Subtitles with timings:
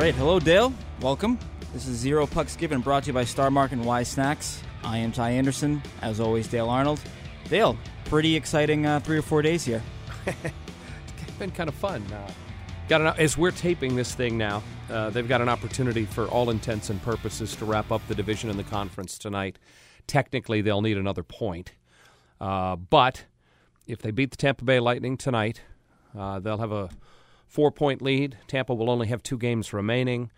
[0.00, 0.72] Right, hello Dale.
[1.02, 1.38] Welcome.
[1.74, 4.62] This is Zero Pucks Given brought to you by Star Market and Wise Snacks.
[4.82, 5.82] I am Ty Anderson.
[6.00, 7.02] As always, Dale Arnold.
[7.50, 7.76] Dale,
[8.06, 9.82] pretty exciting uh, three or four days here.
[10.26, 12.02] it's been kind of fun.
[12.10, 12.30] Uh,
[12.88, 16.48] got an, as we're taping this thing now, uh, they've got an opportunity for all
[16.48, 19.58] intents and purposes to wrap up the division and the conference tonight.
[20.06, 21.72] Technically, they'll need another point,
[22.40, 23.26] uh, but
[23.86, 25.60] if they beat the Tampa Bay Lightning tonight,
[26.18, 26.88] uh, they'll have a
[27.50, 28.38] four-point lead.
[28.46, 30.30] Tampa will only have two games remaining.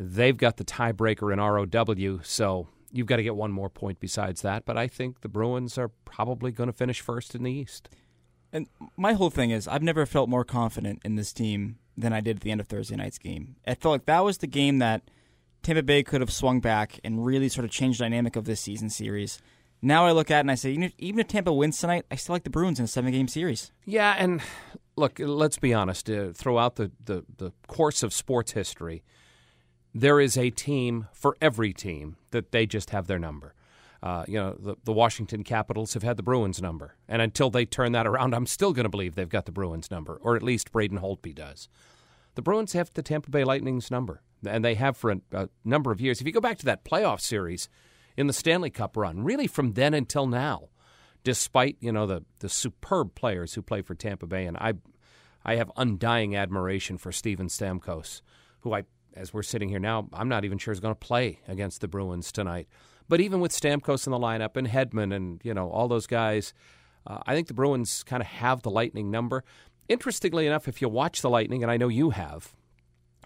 [0.00, 4.42] They've got the tiebreaker in ROW, so you've got to get one more point besides
[4.42, 4.64] that.
[4.64, 7.88] But I think the Bruins are probably going to finish first in the East.
[8.52, 12.20] And my whole thing is, I've never felt more confident in this team than I
[12.20, 13.56] did at the end of Thursday night's game.
[13.66, 15.02] I felt like that was the game that
[15.62, 18.60] Tampa Bay could have swung back and really sort of changed the dynamic of this
[18.60, 19.40] season series.
[19.84, 22.06] Now I look at it and I say, even if, even if Tampa wins tonight,
[22.10, 23.70] I still like the Bruins in a seven game series.
[23.84, 24.40] Yeah, and
[24.96, 26.08] look, let's be honest.
[26.08, 29.04] Uh, throughout the, the, the course of sports history,
[29.94, 33.54] there is a team for every team that they just have their number.
[34.02, 36.96] Uh, you know, the, the Washington Capitals have had the Bruins number.
[37.06, 39.90] And until they turn that around, I'm still going to believe they've got the Bruins
[39.90, 41.68] number, or at least Braden Holtby does.
[42.36, 45.92] The Bruins have the Tampa Bay Lightning's number, and they have for a, a number
[45.92, 46.22] of years.
[46.22, 47.68] If you go back to that playoff series
[48.16, 50.68] in the Stanley Cup run, really from then until now,
[51.22, 54.74] despite, you know, the, the superb players who play for Tampa Bay, and I,
[55.44, 58.20] I have undying admiration for Steven Stamkos,
[58.60, 58.84] who I
[59.16, 61.88] as we're sitting here now, I'm not even sure he's going to play against the
[61.88, 62.68] Bruins tonight.
[63.08, 66.54] But even with Stamkos in the lineup and Hedman and you know all those guys,
[67.06, 69.44] uh, I think the Bruins kind of have the Lightning number.
[69.88, 72.56] Interestingly enough, if you watch the Lightning, and I know you have,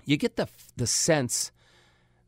[0.04, 1.52] you get the the sense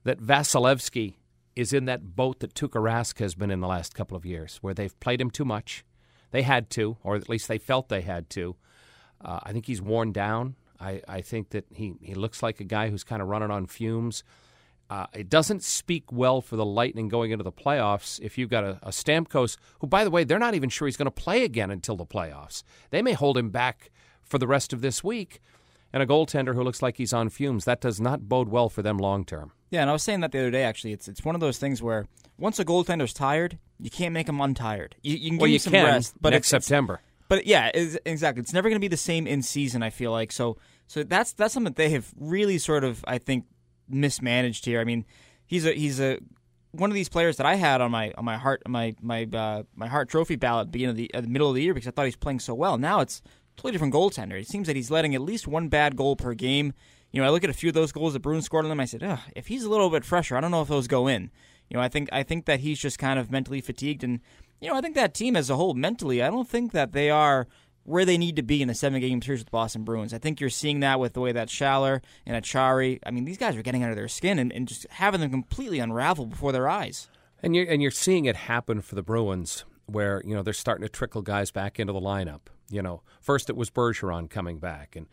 [0.04, 1.15] that Vasilevskiy
[1.56, 4.59] is in that boat that Tuukka Rask has been in the last couple of years,
[4.61, 5.84] where they've played him too much.
[6.31, 8.56] They had to, or at least they felt they had to.
[9.22, 10.55] Uh, I think he's worn down.
[10.78, 13.66] I, I think that he, he looks like a guy who's kind of running on
[13.66, 14.22] fumes.
[14.89, 18.65] Uh, it doesn't speak well for the Lightning going into the playoffs if you've got
[18.65, 21.44] a, a Stamkos, who, by the way, they're not even sure he's going to play
[21.44, 22.62] again until the playoffs.
[22.91, 23.91] They may hold him back
[24.22, 25.41] for the rest of this week.
[25.93, 27.65] And a goaltender who looks like he's on fumes.
[27.65, 29.53] That does not bode well for them long term.
[29.70, 30.92] Yeah, and I was saying that the other day, actually.
[30.92, 32.06] It's it's one of those things where
[32.38, 34.97] once a goaltender's tired, you can't make him untired.
[35.03, 36.94] You, you can give well, him some can rest, but next it's, September.
[36.94, 38.41] It's, but yeah, it's, exactly.
[38.41, 39.82] It's never going to be the same in season.
[39.82, 40.56] I feel like so.
[40.88, 43.44] So that's that's something that they have really sort of I think
[43.88, 44.80] mismanaged here.
[44.80, 45.04] I mean,
[45.47, 46.19] he's a he's a
[46.72, 49.62] one of these players that I had on my on my Hart my my uh,
[49.76, 51.75] my Hart trophy ballot at the beginning of the, at the middle of the year
[51.75, 52.78] because I thought he was playing so well.
[52.78, 53.22] Now it's
[53.56, 54.41] totally different goaltender.
[54.41, 56.72] It seems that he's letting at least one bad goal per game.
[57.12, 58.81] You know, I look at a few of those goals that Bruins scored on them.
[58.81, 61.31] I said, if he's a little bit fresher, I don't know if those go in.
[61.69, 64.21] You know, I think I think that he's just kind of mentally fatigued, and
[64.60, 67.10] you know, I think that team as a whole mentally, I don't think that they
[67.10, 67.47] are
[67.84, 70.12] where they need to be in the seven game series with Boston Bruins.
[70.12, 73.38] I think you're seeing that with the way that Schaller and Acciari, I mean, these
[73.38, 76.69] guys are getting under their skin and, and just having them completely unravel before their
[76.69, 77.09] eyes.
[77.42, 80.82] And you're, and you're seeing it happen for the Bruins where, you know, they're starting
[80.82, 82.41] to trickle guys back into the lineup.
[82.69, 85.06] You know, first it was Bergeron coming back, and,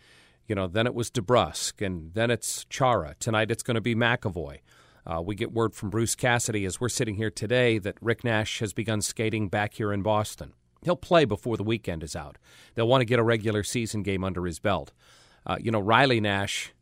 [0.47, 3.16] you know, then it was DeBrusk, and then it's Chara.
[3.19, 4.59] Tonight it's going to be McAvoy.
[5.06, 8.59] Uh, we get word from Bruce Cassidy as we're sitting here today that Rick Nash
[8.59, 10.53] has begun skating back here in Boston.
[10.84, 12.38] He'll play before the weekend is out.
[12.75, 14.91] They'll want to get a regular season game under his belt.
[15.46, 16.74] Uh, you know, Riley Nash,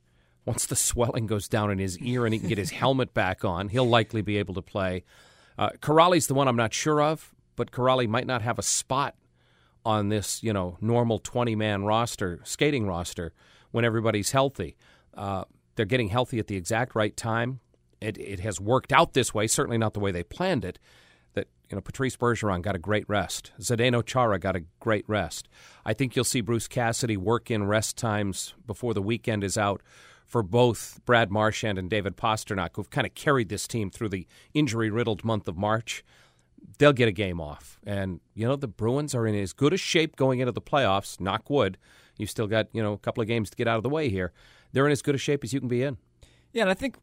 [0.44, 3.46] once the swelling goes down in his ear and he can get his helmet back
[3.46, 5.04] on, he'll likely be able to play.
[5.58, 9.16] Uh, Kuraly's the one I'm not sure of, but Kuraly might not have a spot
[9.86, 13.34] on this, you know, normal 20 man roster, skating roster,
[13.76, 14.78] when everybody's healthy.
[15.14, 15.44] Uh,
[15.76, 17.60] they're getting healthy at the exact right time.
[18.00, 20.80] It, it has worked out this way, certainly not the way they planned it
[21.34, 23.52] That you know, Patrice Bergeron got a great rest.
[23.60, 25.50] Zdeno Chara got a great rest.
[25.86, 29.82] I think you'll see Bruce Cassidy work in rest times before the weekend is out
[30.26, 34.26] for both Brad Marchand and David Pastrnak, who've kind of carried this team through the
[34.54, 36.02] injury riddled month of March.
[36.78, 37.78] They'll get a game off.
[37.86, 41.20] And, you know, the Bruins are in as good a shape going into the playoffs,
[41.20, 41.78] knock wood.
[42.18, 44.10] You've still got, you know, a couple of games to get out of the way
[44.10, 44.32] here.
[44.72, 45.98] They're in as good a shape as you can be in.
[46.54, 46.98] Yeah, and I think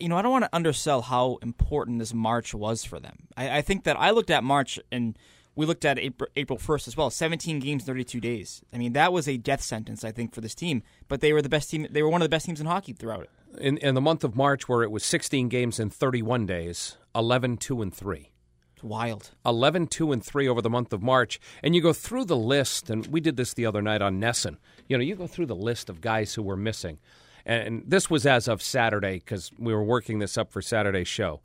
[0.00, 3.26] you know, I don't want to undersell how important this March was for them.
[3.36, 5.18] I, I, think that I looked at March and
[5.56, 9.12] we looked at April, April 1st as well 17 games 32 days i mean that
[9.12, 11.84] was a death sentence i think for this team but they were the best team
[11.90, 13.30] they were one of the best teams in hockey throughout it
[13.60, 17.56] In, in the month of March, where it was 16 games in 31 days, 11
[17.56, 18.30] 2 and 3.
[18.78, 21.40] It's wild 11 2 and 3 over the month of March.
[21.64, 24.56] And you go through the list, and we did this the other night on NESN.
[24.86, 27.00] You know, you go through the list of guys who were missing.
[27.44, 31.40] And this was as of Saturday because we were working this up for Saturday's show.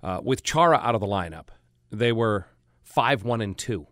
[0.00, 1.48] Uh, with Chara out of the lineup,
[1.90, 2.46] they were
[2.84, 3.84] 5 1 and 2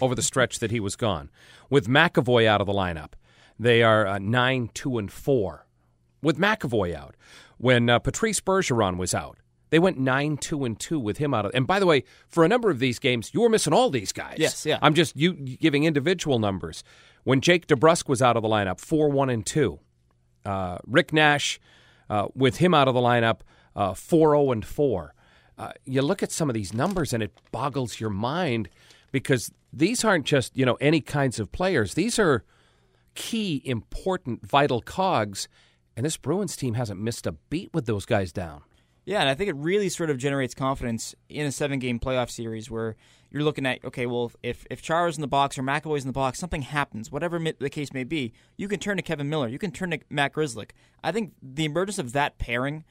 [0.00, 1.30] over the stretch that he was gone.
[1.68, 3.12] With McAvoy out of the lineup,
[3.60, 5.66] they are uh, 9 2 and 4
[6.20, 7.14] with McAvoy out.
[7.58, 9.38] When uh, Patrice Bergeron was out,
[9.70, 11.52] they went 9 2 and 2 with him out of.
[11.54, 14.12] And by the way, for a number of these games, you were missing all these
[14.12, 14.36] guys.
[14.38, 14.78] Yes, yeah.
[14.82, 16.84] I'm just you giving individual numbers.
[17.24, 19.78] When Jake DeBrusk was out of the lineup, 4 1 and 2.
[20.44, 21.60] Uh, Rick Nash,
[22.08, 23.40] uh, with him out of the lineup,
[23.74, 25.14] 4 0 and 4.
[25.58, 28.70] Uh, you look at some of these numbers and it boggles your mind
[29.12, 31.94] because these aren't just you know any kinds of players.
[31.94, 32.44] These are
[33.14, 35.48] key, important, vital cogs.
[35.96, 38.62] And this Bruins team hasn't missed a beat with those guys down.
[39.10, 42.30] Yeah, and I think it really sort of generates confidence in a seven game playoff
[42.30, 42.94] series where
[43.32, 46.12] you're looking at, okay, well, if, if Chara's in the box or McAvoy's in the
[46.12, 49.58] box, something happens, whatever the case may be, you can turn to Kevan Miller, you
[49.58, 50.70] can turn to Matt Grzelcyk.
[51.02, 52.84] I think the emergence of that pairing,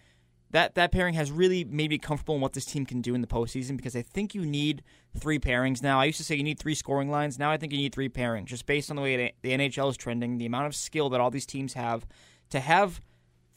[0.51, 3.21] that, that pairing has really made me comfortable in what this team can do in
[3.21, 4.83] the postseason because I think you need
[5.17, 6.01] three pairings now.
[6.01, 7.39] I used to say you need three scoring lines.
[7.39, 9.95] Now I think you need three pairings, just based on the way the NHL is
[9.95, 12.05] trending, the amount of skill that all these teams have.
[12.49, 12.99] To have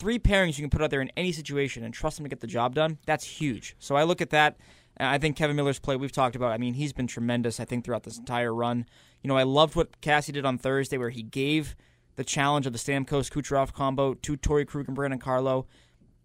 [0.02, 2.40] three pairings you can put out there in any situation and trust them to get
[2.40, 3.76] the job done, that's huge.
[3.78, 4.56] So I look at that.
[4.99, 6.50] I think Kevan Miller's play we've talked about.
[6.50, 7.60] I mean, he's been tremendous.
[7.60, 8.84] I think throughout this entire run.
[9.22, 11.76] You know, I loved what Cassie did on Thursday, where he gave
[12.16, 15.69] the challenge of the Stamkos Kucherov combo to Torey Krug and Brandon Carlo.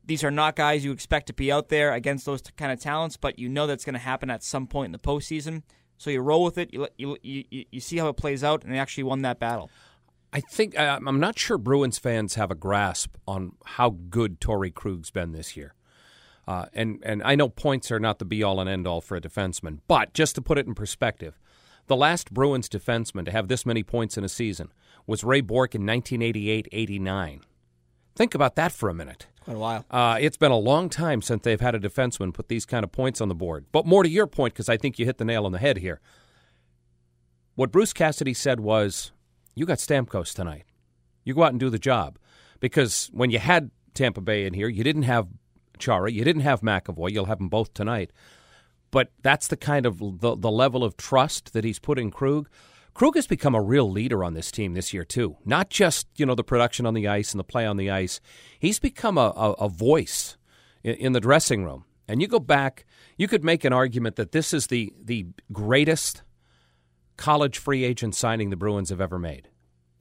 [0.04, 3.16] These are not guys you expect to be out there against those kind of talents,
[3.16, 5.62] but you know that's going to happen at some point in the postseason.
[6.00, 6.74] So you roll with it.
[6.74, 9.70] You, you, you, you see how it plays out, and they actually won that battle.
[10.38, 15.10] I think I'm not sure Bruins fans have a grasp on how good Torey Krug's
[15.10, 15.74] been this year.
[16.48, 19.18] Uh, and and I know points are not the be all and end all for
[19.18, 21.40] a defenseman, but just to put it in perspective,
[21.88, 24.72] the last Bruins defenseman to have this many points in a season
[25.08, 27.42] was Ray Bourque in 1988-89.
[28.16, 29.26] Think about that for a minute.
[29.44, 29.86] Quite a while.
[29.90, 32.92] Uh, it's been a long time since they've had a defenseman put these kind of
[32.92, 33.66] points on the board.
[33.72, 35.80] But more to your point, because I think you hit the nail on the head
[35.80, 36.00] here.
[37.56, 39.12] What Bruce Cassidy said was,
[39.58, 40.66] "You got Stamkos tonight.
[41.24, 42.18] You go out and do the job."
[42.60, 45.28] Because when you had Tampa Bay in here, you didn't have
[45.78, 47.12] Chara, you didn't have McAvoy.
[47.12, 48.12] You'll have them both tonight.
[48.92, 52.50] But that's the kind of the, the level of trust that he's put in Krug.
[52.94, 55.38] Krug has become a real leader on this team this year too.
[55.46, 58.20] Not just you know the production on the ice and the play on the ice.
[58.60, 60.38] He's become a, a, a voice
[60.84, 61.86] in, in the dressing room.
[62.08, 62.86] And you go back,
[63.18, 66.24] you could make an argument that this is the the greatest
[67.18, 69.50] college free agent signing the Bruins have ever made.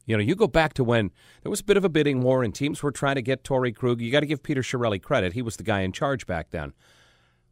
[0.04, 1.10] You know, you go back to when
[1.42, 3.74] there was a bit of a bidding war and teams were trying to get Torey
[3.74, 4.00] Krug.
[4.00, 5.32] You got to give Peter Chiarelli credit.
[5.32, 6.72] He was the guy in charge back then.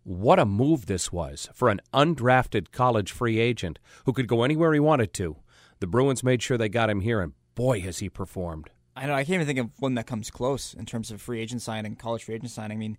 [0.05, 4.73] What a move this was for an undrafted college free agent who could go anywhere
[4.73, 5.37] he wanted to.
[5.81, 8.71] The Bruins made sure they got him here, and boy, has he performed.
[8.95, 9.15] I know.
[9.15, 11.97] I can't even think of one that comes close in terms of free agent signing,
[11.97, 12.77] college free agent signing.
[12.77, 12.99] I mean,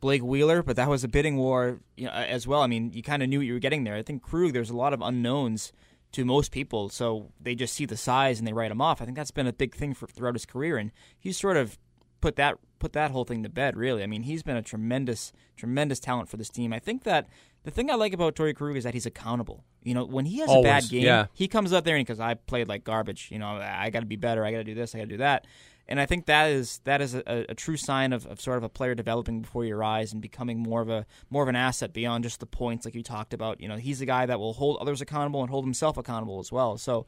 [0.00, 2.62] Blake Wheeler, but that was a bidding war you know, as well.
[2.62, 3.96] I mean, you kind of knew what you were getting there.
[3.96, 5.72] I think Krug, there's a lot of unknowns
[6.12, 9.00] to most people, so they just see the size and they write him off.
[9.00, 11.78] I think that's been a big thing for throughout his career, and he's sort of
[12.20, 13.76] put that put that whole thing to bed.
[13.76, 16.72] Really, I mean, he's been a tremendous, tremendous talent for this team.
[16.72, 17.28] I think that
[17.64, 19.64] the thing I like about Torey Krug is that he's accountable.
[19.82, 21.26] You know, when he has Always, a bad game, yeah.
[21.32, 23.28] he comes up there and because I played like garbage.
[23.30, 24.44] You know, I got to be better.
[24.44, 24.94] I got to do this.
[24.94, 25.46] I got to do that.
[25.88, 28.64] And I think that is that is a, a true sign of, of sort of
[28.64, 31.92] a player developing before your eyes and becoming more of a more of an asset
[31.92, 33.60] beyond just the points like you talked about.
[33.60, 36.52] You know, he's a guy that will hold others accountable and hold himself accountable as
[36.52, 36.78] well.
[36.78, 37.06] So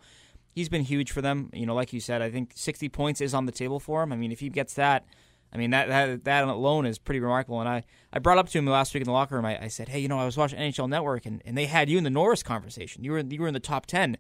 [0.54, 1.50] he's been huge for them.
[1.52, 4.12] You know, like you said, I think 60 points is on the table for him.
[4.12, 5.07] I mean, if he gets that,
[5.52, 7.61] I mean that that that alone is pretty remarkable.
[7.61, 9.45] And I, I brought up to him last week in the locker room.
[9.45, 11.88] I, I said, hey, you know, I was watching NHL Network and, and they had
[11.88, 13.04] you in the Norris conversation.
[13.04, 14.16] You were you were in the top 10.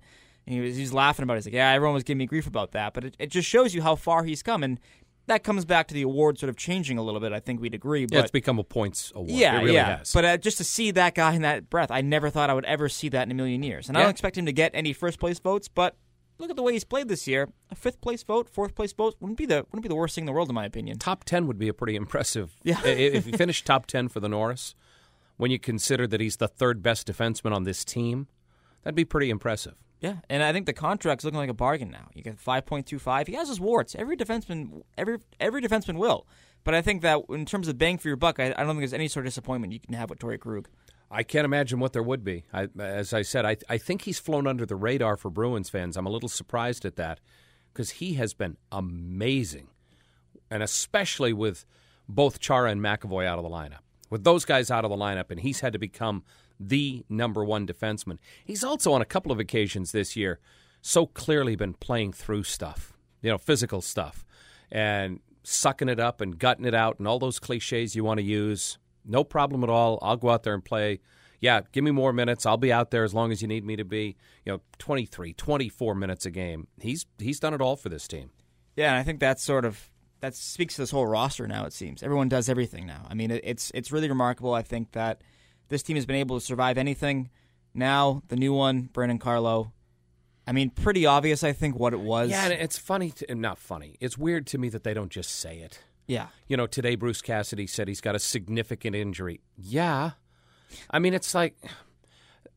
[0.46, 1.38] And he was, he was laughing about it.
[1.38, 2.94] He's like, yeah, everyone was giving me grief about that.
[2.94, 4.62] But it, it just shows you how far he's come.
[4.62, 4.78] And
[5.26, 7.32] that comes back to the award sort of changing a little bit.
[7.32, 8.04] I think we'd agree.
[8.06, 9.30] But Yeah, it's become a points award.
[9.30, 9.98] yeah, it really yeah.
[9.98, 10.12] has.
[10.12, 12.66] But uh, just to see that guy in that breath, I never thought I would
[12.66, 13.88] ever see that in a million years.
[13.88, 15.68] And I don't expect him to get any first place votes.
[15.68, 15.96] But
[16.38, 17.48] look at the way he's played this year.
[17.70, 20.22] A fifth place vote, fourth place vote wouldn't be the wouldn't be the worst thing
[20.22, 20.98] in the world, in my opinion.
[20.98, 22.56] top 10 would be a pretty impressive.
[22.62, 22.84] Yeah.
[22.84, 24.74] If you finish top 10 for the Norris,
[25.36, 28.28] when you consider that he's the third best defenseman on this team,
[28.82, 29.74] that'd be pretty impressive.
[30.04, 32.10] Yeah, and I think the contract's looking like a bargain now.
[32.12, 33.26] You get five point two five.
[33.26, 33.94] He has his warts.
[33.94, 36.26] Every defenseman, every every defenseman will.
[36.62, 38.80] But I think that in terms of bang for your buck, I, I don't think
[38.80, 40.68] there's any sort of disappointment you can have with Torey Krug.
[41.10, 42.44] I can't imagine what there would be.
[42.52, 45.96] I, as I said, I, I think he's flown under the radar for Bruins fans.
[45.96, 47.20] I'm a little surprised at that
[47.72, 49.68] because he has been amazing,
[50.50, 51.64] and especially with
[52.06, 53.83] both Chara and McAvoy out of the lineup.
[54.14, 56.22] With those guys out of the lineup, and he's had to become
[56.60, 58.18] the number one defenseman.
[58.44, 60.38] He's also on a couple of occasions this year
[60.80, 64.24] so clearly been playing through stuff, you know, physical stuff,
[64.70, 68.24] and sucking it up and gutting it out and all those cliches you want to
[68.24, 68.78] use.
[69.04, 69.98] No problem at all.
[70.00, 71.00] I'll go out there and play.
[71.40, 72.46] Yeah, give me more minutes.
[72.46, 74.16] I'll be out there as long as you need me to be.
[74.44, 76.68] You know, 23, 24 minutes a game.
[76.80, 78.30] He's he's done it all for this team.
[78.76, 79.90] Yeah, and I think that's sort of
[80.24, 81.66] that speaks to this whole roster now.
[81.66, 83.06] It seems everyone does everything now.
[83.08, 84.54] I mean, it's it's really remarkable.
[84.54, 85.20] I think that
[85.68, 87.28] this team has been able to survive anything.
[87.74, 89.72] Now the new one, Brandon Carlo.
[90.46, 91.44] I mean, pretty obvious.
[91.44, 92.30] I think what it was.
[92.30, 93.10] Yeah, and it's funny.
[93.12, 93.96] To, not funny.
[94.00, 95.80] It's weird to me that they don't just say it.
[96.06, 96.28] Yeah.
[96.48, 99.40] You know, today Bruce Cassidy said he's got a significant injury.
[99.56, 100.12] Yeah.
[100.90, 101.56] I mean, it's like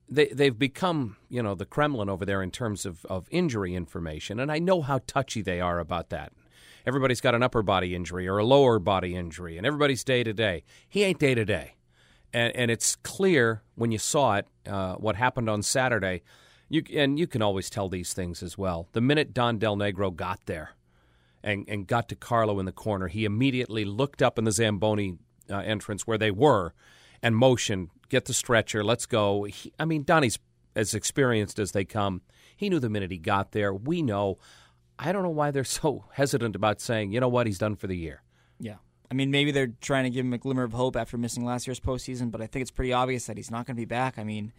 [0.07, 4.39] they they've become, you know, the Kremlin over there in terms of, of injury information,
[4.39, 6.31] and I know how touchy they are about that.
[6.87, 10.33] Everybody's got an upper body injury or a lower body injury, and everybody's day to
[10.33, 10.63] day.
[10.87, 11.75] He ain't day to day,
[12.33, 16.23] and and it's clear when you saw it uh, what happened on Saturday.
[16.69, 18.87] You and you can always tell these things as well.
[18.93, 20.71] The minute Don Del Negro got there,
[21.43, 25.17] and, and got to Carlo in the corner, he immediately looked up in the Zamboni
[25.49, 26.73] uh, entrance where they were
[27.21, 29.43] and motioned, get the stretcher, let's go.
[29.43, 30.39] He, I mean, Donnie's
[30.75, 32.21] as experienced as they come.
[32.55, 33.73] He knew the minute he got there.
[33.73, 34.37] We know.
[34.99, 37.87] I don't know why they're so hesitant about saying, you know what, he's done for
[37.87, 38.21] the year.
[38.59, 38.75] Yeah.
[39.09, 41.65] I mean, maybe they're trying to give him a glimmer of hope after missing last
[41.65, 44.19] year's postseason, but I think it's pretty obvious that he's not going to be back.
[44.19, 44.51] I mean,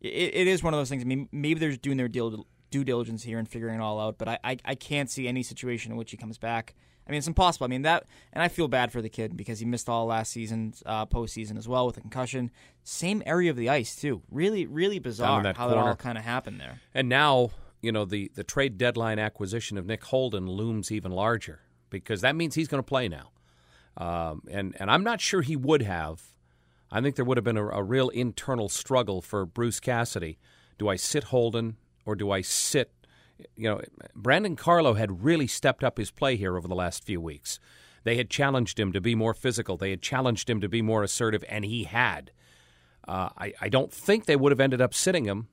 [0.00, 1.02] it, it is one of those things.
[1.02, 4.18] I mean, maybe they're doing their deal due diligence here and figuring it all out.
[4.18, 6.74] But I, I, I can't see any situation in which he comes back.
[7.06, 7.66] I mean, it's impossible.
[7.66, 10.32] I mean that, and I feel bad for the kid because he missed all last
[10.32, 12.50] season's uh, postseason as well with a concussion.
[12.82, 14.22] Same area of the ice too.
[14.30, 15.74] Really, really bizarre how corner.
[15.74, 16.80] that all kind of happened there.
[16.94, 17.50] And now,
[17.86, 22.34] you know, the, the trade deadline acquisition of Nick Holden looms even larger because that
[22.34, 23.30] means he's going to play now.
[23.96, 26.20] Um, and, and I'm not sure he would have.
[26.90, 30.36] I think there would have been a, a real internal struggle for Bruce Cassidy.
[30.78, 32.90] Do I sit Holden or do I sit?
[33.54, 33.80] You know,
[34.16, 37.60] Brandon Carlo had really stepped up his play here over the last few weeks.
[38.02, 39.76] They had challenged him to be more physical.
[39.76, 42.32] They had challenged him to be more assertive, and he had.
[43.06, 45.46] Uh, I, I don't think they would have ended up sitting him.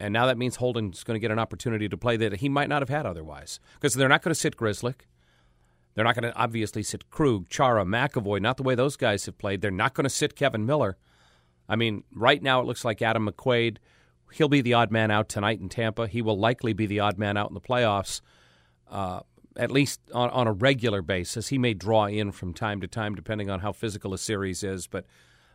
[0.00, 2.68] And now that means Holden's going to get an opportunity to play that he might
[2.68, 3.60] not have had otherwise.
[3.74, 5.02] Because they're not going to sit Grzelcyk.
[5.94, 9.38] They're not going to obviously sit Krug, Chara, McAvoy, not the way those guys have
[9.38, 9.60] played.
[9.60, 10.96] They're not going to sit Kevan Miller.
[11.68, 13.78] I mean, right now it looks like Adam McQuaid
[14.34, 16.08] He'll be the odd man out tonight in Tampa.
[16.08, 18.20] He will likely be the odd man out in the playoffs,
[18.90, 19.20] uh,
[19.56, 21.48] at least on, on, a regular basis.
[21.48, 24.88] He may draw in from time to time, depending on how physical a series is.
[24.88, 25.06] But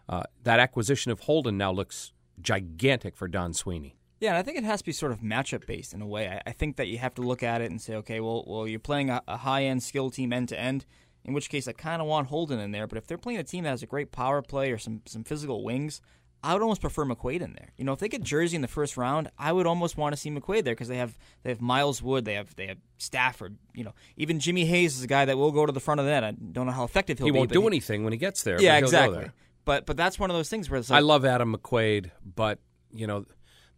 [0.07, 3.97] uh, that acquisition of Holden now looks gigantic for Don Sweeney.
[4.19, 6.27] Yeah, and I think it has to be sort of matchup based in a way.
[6.27, 8.67] I, I think that you have to look at it and say, okay, well, well,
[8.67, 10.85] you're playing a, a high end skill team end to end.
[11.25, 12.87] In which case, I kind of want Holden in there.
[12.87, 15.23] But if they're playing a team that has a great power play or some some
[15.23, 16.01] physical wings,
[16.41, 17.73] I would almost prefer McQuaid in there.
[17.77, 20.17] You know, if they get Jersey in the first round, I would almost want to
[20.17, 23.57] see McQuaid there because they have they have Miles Wood, they have they have Stafford.
[23.73, 26.05] You know, even Jimmy Hayes is a guy that will go to the front of
[26.05, 26.23] that.
[26.23, 27.29] I don't know how effective he'll be.
[27.29, 27.39] he be.
[27.39, 28.61] Won't do anything when he gets there.
[28.61, 29.29] Yeah, exactly.
[29.65, 32.59] But but that's one of those things where like, I love Adam McQuaid, but
[32.91, 33.25] you know,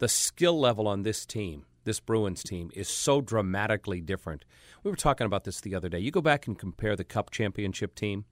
[0.02, 4.44] the skill level on this team, this Bruins team, is so dramatically different.
[4.84, 6.00] We were talking about this the other day.
[6.00, 8.26] You go back and compare the Cup championship team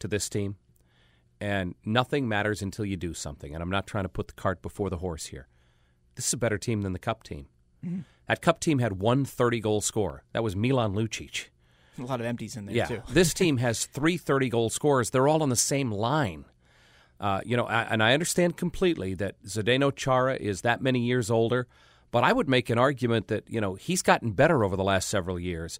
[0.00, 0.56] to this team
[1.40, 3.54] and nothing matters until you do something.
[3.54, 5.46] And I'm not trying to put the cart before the horse here.
[6.16, 7.46] This is a better team than the Cup team.
[7.86, 8.00] Mm-hmm.
[8.26, 10.24] That Cup team had one 30 goal scorer.
[10.32, 11.46] That was Milan Lucic.
[11.96, 12.86] A lot of empties in there, yeah.
[12.86, 13.02] too.
[13.08, 15.10] this team has three 30 goal scorers.
[15.10, 16.44] They're all on the same line.
[17.20, 21.66] Uh, you know, and I understand completely that Zdeno Chara is that many years older,
[22.10, 25.08] but I would make an argument that, you know, he's gotten better over the last
[25.08, 25.78] several years.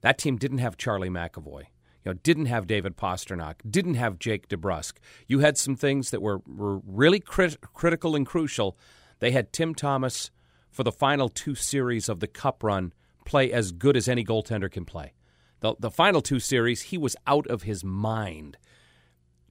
[0.00, 1.64] That team didn't have Charlie McAvoy
[2.06, 4.92] you know, didn't have David Pastrnak, didn't have Jake DeBrusk.
[5.26, 8.78] You had some things that were, were really crit- critical and crucial.
[9.18, 10.30] They had Tim Thomas
[10.70, 12.92] for the final two series of the Cup run
[13.24, 15.14] play as good as any goaltender can play.
[15.58, 18.56] The, the final two series, he was out of his mind.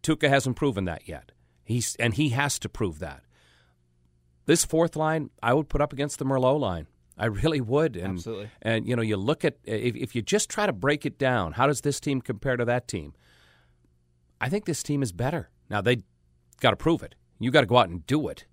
[0.06, 1.32] Tuukka hasn't proven that yet.
[1.64, 3.24] He's, and he has to prove that.
[4.46, 6.86] This fourth line, I would put up against the Merlot line.
[7.18, 7.96] I really would.
[7.96, 8.52] And, Absolutely.
[8.62, 11.54] And you know, you look at if, if you just try to break it down,
[11.54, 13.14] how does this team compare to that team?
[14.40, 15.50] I think this team is better.
[15.70, 16.04] Now they
[16.60, 17.16] got to prove it.
[17.40, 18.46] You got to go out and do it.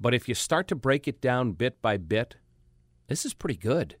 [0.00, 2.36] But if you start to break it down bit by bit,
[3.08, 3.96] this is pretty good.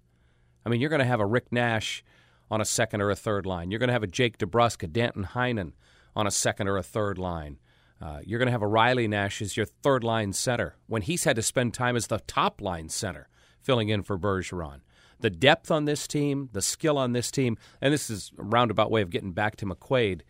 [0.64, 2.02] I mean, you're going to have a Rick Nash
[2.50, 3.70] on a second or a third line.
[3.70, 5.72] You're going to have a Jake DeBrusk, a Danton Heinen
[6.14, 7.58] on a second or a third line.
[8.00, 11.24] Uh, you're going to have a Riley Nash as your third line center when he's
[11.24, 13.28] had to spend time as the top line center
[13.60, 14.80] filling in for Bergeron.
[15.20, 18.90] The depth on this team, the skill on this team, and this is a roundabout
[18.90, 20.22] way of getting back to McQuaid.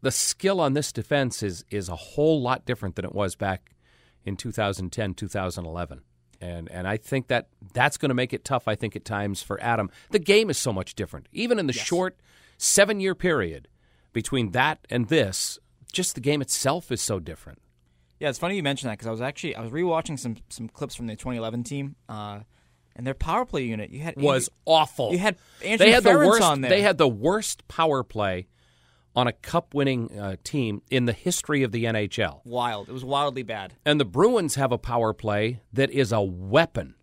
[0.00, 3.74] The skill on this defense is is a whole lot different than it was back
[4.24, 6.00] in 2010, 2011.
[6.40, 9.42] And and I think that that's going to make it tough I think at times
[9.42, 9.90] for Adam.
[10.10, 11.26] The game is so much different.
[11.32, 11.84] Even in the yes.
[11.84, 12.18] short
[12.58, 13.68] 7-year period
[14.12, 15.58] between that and this,
[15.92, 17.60] just the game itself is so different.
[18.18, 20.68] Yeah, it's funny you mentioned that because I was actually I was rewatching some some
[20.68, 22.40] clips from the 2011 team, uh,
[22.94, 25.12] and their power play unit you had was Andrew, awful.
[25.12, 26.42] You had Andrew they had Ference the worst.
[26.42, 26.70] on there.
[26.70, 28.48] They had the worst power play
[29.16, 32.42] on a cup-winning uh, team in the history of the NHL.
[32.44, 32.88] Wild.
[32.88, 33.74] It was wildly bad.
[33.84, 36.94] And the Bruins have a power play that is a weapon.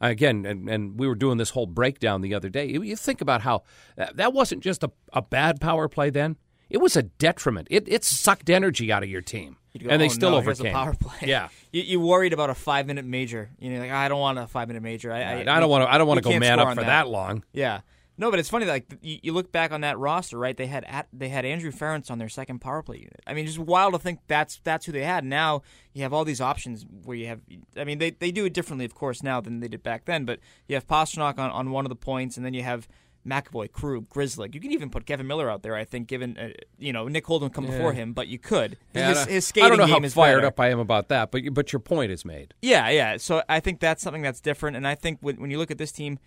[0.00, 2.66] Again, and, and we were doing this whole breakdown the other day.
[2.66, 3.64] You think about how
[3.98, 6.36] uh, that wasn't just a, a bad power play then
[6.70, 7.66] it was a detriment.
[7.70, 10.72] It, it sucked energy out of your team, go, and they oh, still no, overcame.
[10.72, 11.28] power play.
[11.28, 13.50] Yeah, you, you, worried about a five minute major.
[13.58, 15.12] You know, like I don't want a five minute major.
[15.12, 15.92] I, I, I don't want to.
[15.92, 16.86] I don't want to go man up for that.
[16.86, 17.08] that.
[17.08, 17.42] long.
[17.52, 17.80] Yeah.
[18.20, 18.66] No, but it's funny.
[18.66, 20.54] Like you, you, look back on that roster, right?
[20.54, 23.22] They had at, they had Andrew Ference on their second power play unit.
[23.26, 25.24] I mean, just wild to think that's that's who they had.
[25.24, 25.62] Now
[25.94, 27.40] you have all these options where you have.
[27.78, 30.26] I mean, they they do it differently, of course, now than they did back then.
[30.26, 32.86] But you have Pastrnak on, on one of the points, and then you have
[33.26, 34.54] McAvoy, Krug, Grzelcyk.
[34.54, 35.74] You can even put Kevan Miller out there.
[35.74, 37.70] I think, given uh, you know Nick Holden come yeah.
[37.70, 38.76] before him, but you could.
[38.94, 40.46] Yeah, his, his skating I don't know how fired better.
[40.46, 42.52] up I am about that, but but your point is made.
[42.60, 43.16] Yeah, yeah.
[43.16, 45.78] So I think that's something that's different, and I think when, when you look at
[45.78, 46.18] this team,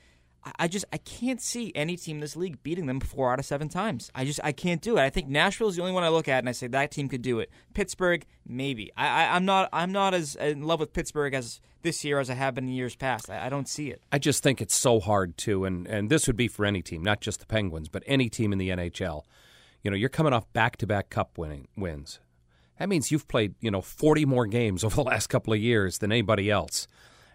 [0.59, 3.45] I just I can't see any team in this league beating them four out of
[3.45, 4.11] seven times.
[4.13, 5.01] I just I can't do it.
[5.01, 7.07] I think Nashville is the only one I look at and I say that team
[7.07, 7.49] could do it.
[7.73, 8.91] Pittsburgh, maybe.
[8.97, 12.29] I, I am not I'm not as in love with Pittsburgh as this year as
[12.29, 13.29] I have been in years past.
[13.29, 14.01] I, I don't see it.
[14.11, 17.03] I just think it's so hard too, and and this would be for any team,
[17.03, 19.23] not just the Penguins, but any team in the NHL.
[19.81, 22.19] You know, you're coming off back to back Cup winning wins.
[22.79, 25.99] That means you've played you know 40 more games over the last couple of years
[25.99, 26.87] than anybody else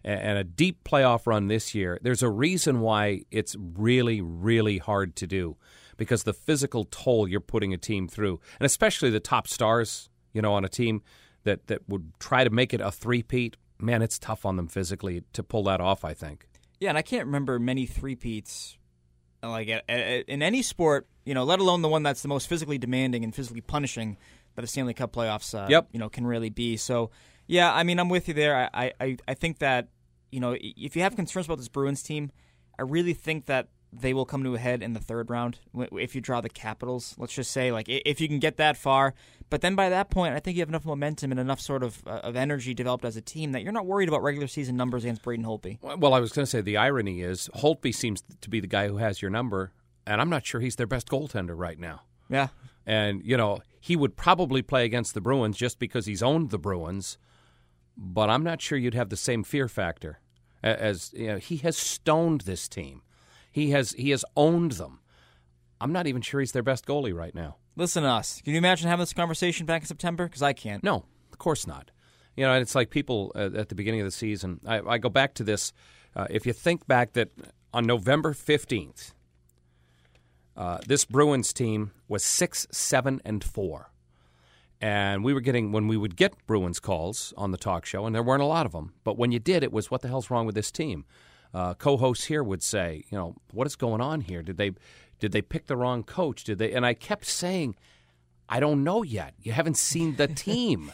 [0.09, 5.17] and a deep playoff run this year, there's a reason why it's really, really hard
[5.17, 5.57] to do
[5.97, 10.41] because the physical toll you're putting a team through, and especially the top stars, you
[10.41, 11.03] know, on a team
[11.45, 15.25] that, that would try to make it a three-peat, man, it's tough on them physically
[15.33, 16.49] to pull that off, I think.
[16.81, 18.79] Yeah, and I can't remember many three-peats
[19.43, 23.25] like in any sport, you know, let alone the one that's the most physically demanding
[23.25, 24.17] and physically punishing
[24.55, 25.89] that a Stanley Cup playoffs, uh, yep.
[25.93, 26.77] you know, can really be.
[26.77, 27.11] So,
[27.47, 28.69] yeah, I mean, I'm with you there.
[28.75, 29.89] I, I, I think that
[30.31, 32.31] you know, if you have concerns about this Bruins team,
[32.79, 35.59] I really think that they will come to a head in the third round
[35.93, 37.15] if you draw the Capitals.
[37.17, 39.15] Let's just say, like, if you can get that far.
[39.51, 42.03] But then by that point, I think you have enough momentum and enough sort of
[42.07, 45.05] uh, of energy developed as a team that you're not worried about regular season numbers
[45.05, 45.79] against Braden Holtby.
[45.81, 48.89] Well, I was going to say the irony is Holtby seems to be the guy
[48.89, 49.73] who has your number,
[50.07, 52.03] and I'm not sure he's their best goaltender right now.
[52.29, 52.49] Yeah.
[52.85, 56.59] And, you know, he would probably play against the Bruins just because he's owned the
[56.59, 57.17] Bruins
[57.99, 60.21] but I'm not sure you'd have the same fear factor
[60.63, 63.03] as you know, he has stoned this team.
[63.51, 65.01] He has he has owned them.
[65.81, 67.57] I'm not even sure he's their best goalie right now.
[67.77, 68.41] Listen to us.
[68.43, 70.27] Can you imagine having this conversation back in September?
[70.27, 70.83] Because I can't.
[70.83, 71.91] No, of course not.
[72.37, 74.61] You know, and it's like people uh, at the beginning of the season.
[74.67, 75.73] I, I go back to this.
[76.17, 77.31] Uh, if you think back that
[77.73, 79.13] on November 15th,
[80.57, 83.91] uh, this Bruins team was six, seven, and four.
[84.81, 88.15] And we were getting, when we would get Bruins calls on the talk show, and
[88.15, 90.31] there weren't a lot of them, but when you did, it was, what the hell's
[90.31, 91.05] wrong with this team?
[91.53, 94.43] Uh, co-hosts here would say, you know, what is going on here?
[94.43, 94.73] Did they,
[95.19, 96.45] did they pick the wrong coach?
[96.45, 96.73] Did they?
[96.73, 97.75] And I kept saying,
[98.49, 99.35] I don't know yet.
[99.41, 100.93] You haven't seen the team.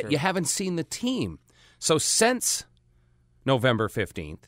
[0.00, 0.10] sure.
[0.10, 1.38] you haven't seen the team.
[1.78, 2.64] So since
[3.44, 4.44] November 15th,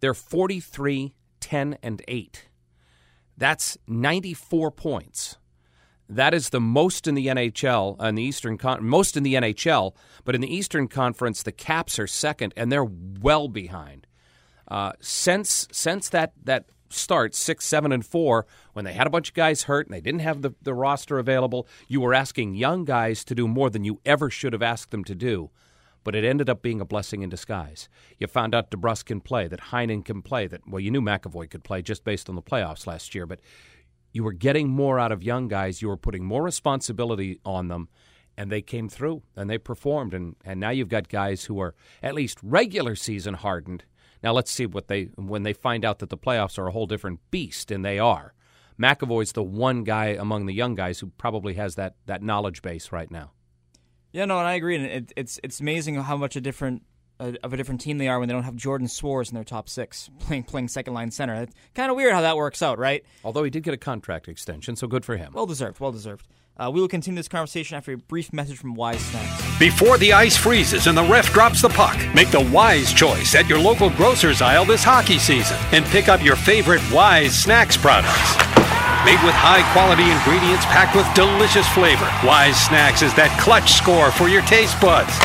[0.00, 2.48] they're 43, 10, and 8.
[3.36, 5.36] That's 94 points.
[6.10, 9.94] That is the most in the NHL on the Eastern Con- most in the NHL,
[10.24, 14.08] but in the Eastern Conference, the Caps are second, and they're well behind.
[14.66, 19.28] Uh, since since that that start six, seven, and four, when they had a bunch
[19.28, 22.84] of guys hurt and they didn't have the, the roster available, you were asking young
[22.84, 25.50] guys to do more than you ever should have asked them to do.
[26.02, 27.88] But it ended up being a blessing in disguise.
[28.18, 31.50] You found out DeBrusk can play, that Heinen can play, that well, you knew McAvoy
[31.50, 33.40] could play just based on the playoffs last year, but
[34.12, 35.82] you were getting more out of young guys.
[35.82, 37.88] You were putting more responsibility on them,
[38.36, 40.14] and they came through and they performed.
[40.14, 43.84] And, and now you've got guys who are at least regular season hardened.
[44.22, 46.86] Now let's see what they when they find out that the playoffs are a whole
[46.86, 48.34] different beast, and they are.
[48.78, 52.92] McAvoy's the one guy among the young guys who probably has that that knowledge base
[52.92, 53.32] right now.
[54.12, 54.76] Yeah, no, and I agree.
[54.76, 56.82] And it, it's it's amazing how much a different
[57.20, 59.44] a, of a different team they are when they don't have Jordan Swartz in their
[59.44, 61.34] top six playing playing second line center.
[61.34, 63.04] It's kind of weird how that works out, right?
[63.24, 65.32] Although he did get a contract extension, so good for him.
[65.34, 65.78] Well deserved.
[65.78, 66.26] Well deserved.
[66.56, 69.58] Uh, we will continue this conversation after a brief message from Wise Snacks.
[69.58, 73.48] Before the ice freezes and the ref drops the puck, make the wise choice at
[73.48, 78.36] your local grocer's aisle this hockey season and pick up your favorite Wise Snacks products.
[79.06, 84.10] Made with high quality ingredients packed with delicious flavor, Wise Snacks is that clutch score
[84.10, 85.16] for your taste buds.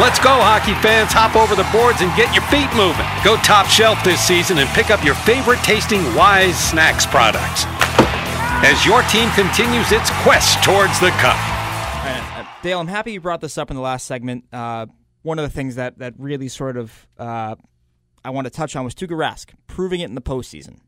[0.00, 1.12] Let's go, hockey fans.
[1.12, 3.06] Hop over the boards and get your feet moving.
[3.22, 7.62] Go top shelf this season and pick up your favorite tasting Wise Snacks products
[8.66, 11.38] as your team continues its quest towards the cup.
[11.38, 14.44] Uh, Dale, I'm happy you brought this up in the last segment.
[14.52, 14.86] Uh,
[15.22, 17.54] one of the things that, that really sort of uh,
[18.24, 20.78] I want to touch on was Tuukka Rask, proving it in the postseason.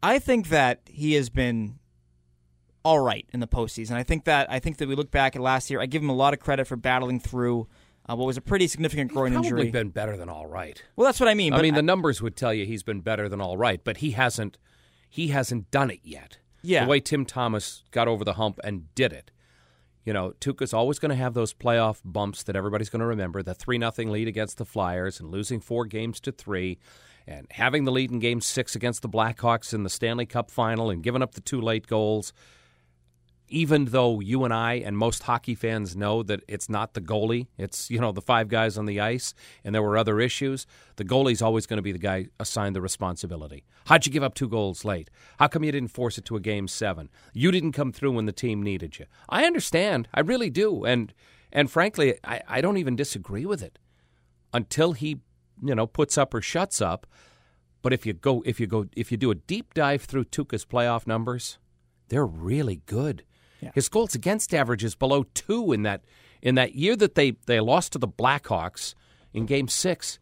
[0.00, 1.80] I think that he has been
[2.84, 3.92] all right in the postseason.
[3.92, 5.80] I think that I think that we look back at last year.
[5.80, 7.68] I give him a lot of credit for battling through
[8.10, 9.70] uh, what was a pretty significant groin He's probably injury.
[9.70, 10.82] been better than all right.
[10.96, 11.52] Well, that's what I mean.
[11.52, 14.12] I mean, the numbers would tell you he's been better than all right, but he
[14.12, 14.58] hasn't.
[15.08, 16.38] He hasn't done it yet.
[16.62, 16.84] Yeah.
[16.84, 19.30] The way Tim Thomas got over the hump and did it.
[20.04, 23.42] You know, Tuukka's always going to have those playoff bumps that everybody's going to remember.
[23.42, 26.78] The three nothing lead against the Flyers and losing four games to three,
[27.26, 30.90] and having the lead in Game Six against the Blackhawks in the Stanley Cup Final
[30.90, 32.32] and giving up the two late goals.
[33.52, 37.48] Even though you and I and most hockey fans know that it's not the goalie,
[37.58, 39.34] it's you know the five guys on the ice,
[39.64, 40.66] and there were other issues.
[40.96, 43.64] The goalie's always going to be the guy assigned the responsibility.
[43.86, 45.10] How'd you give up two goals late?
[45.40, 47.10] How come you didn't force it to a game seven?
[47.32, 49.06] You didn't come through when the team needed you.
[49.28, 51.12] I understand, I really do, and
[51.52, 53.80] and frankly, I, I don't even disagree with it
[54.54, 55.20] until he
[55.60, 57.04] you know puts up or shuts up.
[57.82, 60.64] But if you go if you go if you do a deep dive through Tuukka's
[60.64, 61.58] playoff numbers,
[62.08, 63.24] they're really good.
[63.74, 66.02] His goals against average is below two in that
[66.42, 68.94] in that year that they, they lost to the Blackhawks
[69.32, 70.18] in Game Six.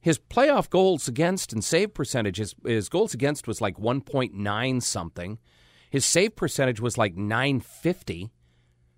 [0.00, 4.34] His playoff goals against and save percentage, his, his goals against was like one point
[4.34, 5.38] nine something.
[5.90, 8.32] His save percentage was like nine fifty.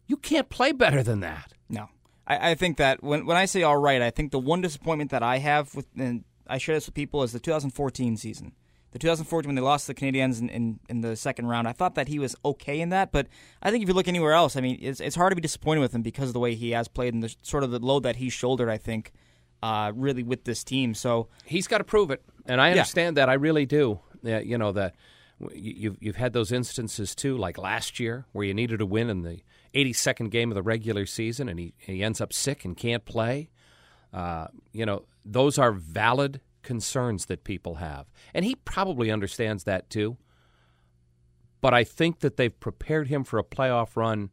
[0.06, 1.52] You can't play better than that.
[1.68, 1.88] No,
[2.26, 5.10] I, I think that when when I say all right, I think the one disappointment
[5.10, 8.52] that I have with and I share this with people is the 2014 season.
[8.94, 11.72] The 2014 when they lost to the Canadiens in, in, in, the second round, I
[11.72, 13.26] thought that he was okay in that, but
[13.60, 15.80] I think if you look anywhere else, I mean, it's, it's hard to be disappointed
[15.80, 18.04] with him because of the way he has played and the sort of the load
[18.04, 18.68] that he shouldered.
[18.68, 19.10] I think
[19.64, 20.94] uh, really with this team.
[20.94, 23.22] So he's got to prove it, and I understand yeah.
[23.22, 23.30] that.
[23.30, 23.98] I really do.
[24.22, 24.94] Yeah, you know that
[25.52, 29.22] you've you've had those instances too, like last year where you needed a win in
[29.22, 29.40] the
[29.74, 33.50] 82nd game of the regular season, and he he ends up sick and can't play.
[34.12, 38.06] Uh, you know, those are valid concerns that people have.
[38.34, 40.16] And he probably understands that too.
[41.60, 44.30] But I think that they've prepared him for a playoff run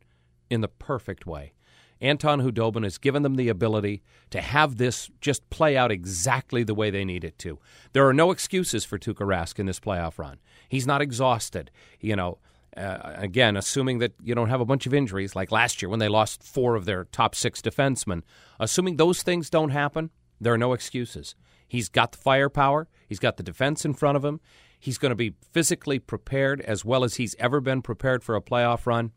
[0.50, 1.54] in the perfect way.
[2.02, 6.74] Anton Khudobin has given them the ability to have this just play out exactly the
[6.74, 7.60] way they need it to.
[7.94, 10.40] There are no excuses for Tuukka Rask in this playoff run.
[10.68, 11.70] He's not exhausted.
[12.00, 12.40] You know,
[12.76, 16.00] uh, again, assuming that you don't have a bunch of injuries like last year when
[16.00, 18.24] they lost four of their top six defensemen,
[18.60, 21.36] assuming those things don't happen, there are no excuses.
[21.72, 22.90] He's got the firepower.
[23.08, 24.42] He's got the defense in front of him.
[24.78, 28.42] He's going to be physically prepared as well as he's ever been prepared for a
[28.42, 29.14] playoff run.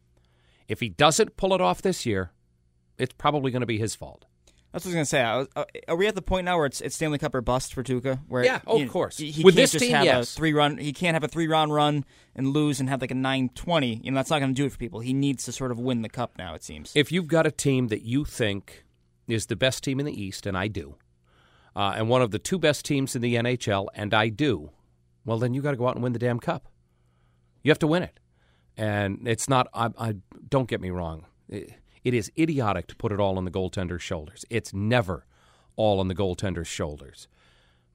[0.69, 2.31] If he doesn't pull it off this year,
[2.97, 4.27] it's probably going to be his fault.
[4.71, 5.61] That's what I was going to say.
[5.61, 7.83] Uh, are we at the point now where it's, it's Stanley Cup or bust for
[7.83, 8.21] Tuukka?
[8.29, 9.17] Where yeah, oh, of course.
[9.17, 10.33] He, he With can't this just team, have yes.
[10.33, 10.79] a three run.
[10.79, 12.05] He can't have a three round run
[12.37, 14.01] and lose and have like a nine twenty.
[14.01, 15.01] You know, that's not going to do it for people.
[15.01, 16.55] He needs to sort of win the cup now.
[16.55, 16.93] It seems.
[16.95, 18.85] If you've got a team that you think
[19.27, 20.95] is the best team in the East, and I do,
[21.77, 24.71] uh, and one of the two best teams in the NHL, and I do,
[25.25, 26.69] well, then you got to go out and win the damn cup.
[27.63, 28.21] You have to win it,
[28.77, 29.69] and it's not.
[29.73, 30.15] I, I
[30.49, 31.27] don't get me wrong.
[31.49, 31.73] It,
[32.05, 34.45] it is idiotic to put it all on the goaltender's shoulders.
[34.51, 35.27] It's never
[35.77, 37.27] all on the goaltender's shoulders.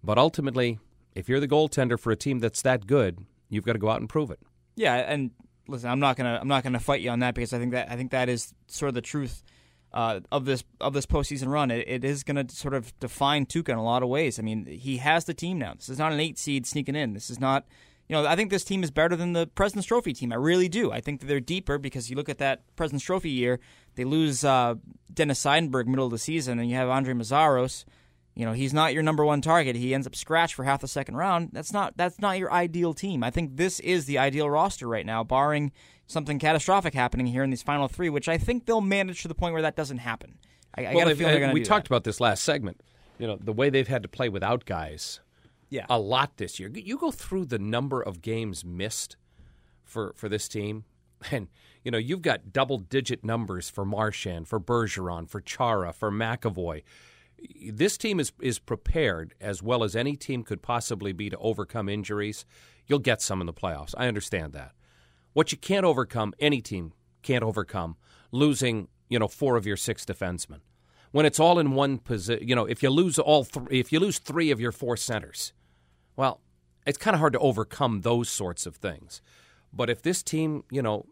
[0.03, 0.79] But ultimately,
[1.13, 3.99] if you're the goaltender for a team that's that good, you've got to go out
[3.99, 4.39] and prove it.
[4.75, 5.31] Yeah, and
[5.67, 7.91] listen, I'm not gonna I'm not gonna fight you on that because I think that
[7.91, 9.43] I think that is sort of the truth
[9.93, 11.71] uh, of this of this postseason run.
[11.71, 14.39] It, it is going to sort of define Tuukka in a lot of ways.
[14.39, 15.73] I mean, he has the team now.
[15.73, 17.13] This is not an eight seed sneaking in.
[17.13, 17.65] This is not.
[18.07, 20.33] You know, I think this team is better than the President's Trophy team.
[20.33, 20.91] I really do.
[20.91, 23.59] I think that they're deeper because you look at that President's Trophy year,
[23.93, 24.75] they lose uh,
[25.13, 27.85] Dennis Seidenberg middle of the season, and you have Andrej Meszaros.
[28.39, 29.75] You know, he's not your number one target.
[29.75, 31.49] He ends up scratched for half the second round.
[31.51, 33.21] That's not that's not your ideal team.
[33.21, 35.73] I think this is the ideal roster right now, barring
[36.07, 39.35] something catastrophic happening here in these final three, which I think they'll manage to the
[39.35, 40.37] point where that doesn't happen.
[40.73, 41.93] I, I well, got a feeling they're going to We talked that.
[41.93, 42.79] about this last segment.
[43.17, 45.19] You know, the way they've had to play without guys
[45.69, 45.85] yeah.
[45.89, 46.69] a lot this year.
[46.73, 49.17] You go through the number of games missed
[49.83, 50.85] for for this team,
[51.29, 51.49] and
[51.83, 56.83] you know you've got double digit numbers for Marchand, for Bergeron, for Chara, for McAvoy.
[57.71, 61.89] This team is is prepared as well as any team could possibly be to overcome
[61.89, 62.45] injuries.
[62.87, 63.93] You'll get some in the playoffs.
[63.97, 64.71] I understand that.
[65.33, 67.97] What you can't overcome, any team can't overcome,
[68.31, 70.59] losing you know four of your six defensemen.
[71.11, 73.99] When it's all in one position, you know, if you lose all three, if you
[73.99, 75.53] lose three of your four centers,
[76.15, 76.41] well,
[76.85, 79.21] it's kind of hard to overcome those sorts of things.
[79.73, 81.05] But if this team, you know,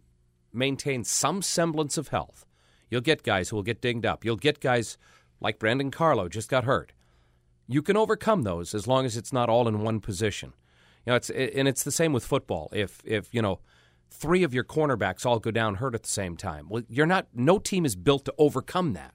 [0.53, 2.45] maintains some semblance of health,
[2.89, 4.23] you'll get guys who will get dinged up.
[4.23, 4.97] You'll get guys
[5.39, 6.93] like Brandon Carlo just got hurt.
[7.67, 10.53] You can overcome those as long as it's not all in one position.
[11.05, 12.69] You know, it's and it's the same with football.
[12.73, 13.59] If if you know
[14.09, 17.27] three of your cornerbacks all go down hurt at the same time, well, you're not.
[17.33, 19.13] No team is built to overcome that.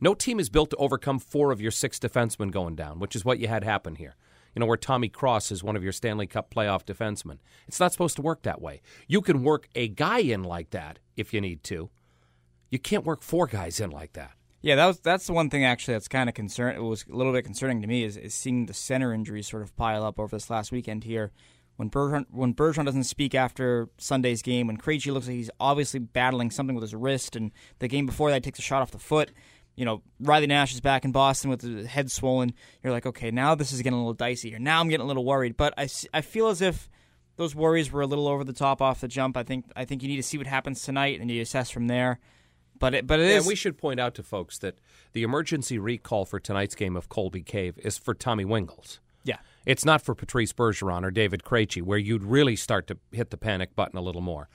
[0.00, 3.24] No team is built to overcome four of your six defensemen going down, which is
[3.24, 4.16] what you had happen here.
[4.54, 7.38] You know, where Tommy Cross is one of your Stanley Cup playoff defensemen.
[7.66, 8.80] It's not supposed to work that way.
[9.06, 11.90] You can work a guy in like that if you need to.
[12.70, 14.32] You can't work four guys in like that.
[14.66, 16.74] Yeah, that was that's the one thing actually that's kind of concern.
[16.74, 19.62] It was a little bit concerning to me is, is seeing the center injuries sort
[19.62, 21.30] of pile up over this last weekend here.
[21.76, 26.00] When Bergeron, when Bergeron doesn't speak after Sunday's game, when Krejci looks like he's obviously
[26.00, 28.98] battling something with his wrist, and the game before that takes a shot off the
[28.98, 29.30] foot.
[29.76, 32.52] You know, Riley Nash is back in Boston with his head swollen.
[32.82, 34.58] You're like, okay, now this is getting a little dicey here.
[34.58, 35.56] Now I'm getting a little worried.
[35.56, 36.90] But I, I feel as if
[37.36, 39.36] those worries were a little over the top off the jump.
[39.36, 41.86] I think I think you need to see what happens tonight and you assess from
[41.86, 42.18] there.
[42.78, 43.46] But it, but it yeah, is.
[43.46, 44.78] we should point out to folks that
[45.12, 48.98] the emergency recall for tonight's game of Colby Cave is for Tommy Wingels.
[49.24, 49.38] Yeah.
[49.64, 53.36] It's not for Patrice Bergeron or David Krejci, where you'd really start to hit the
[53.36, 54.48] panic button a little more.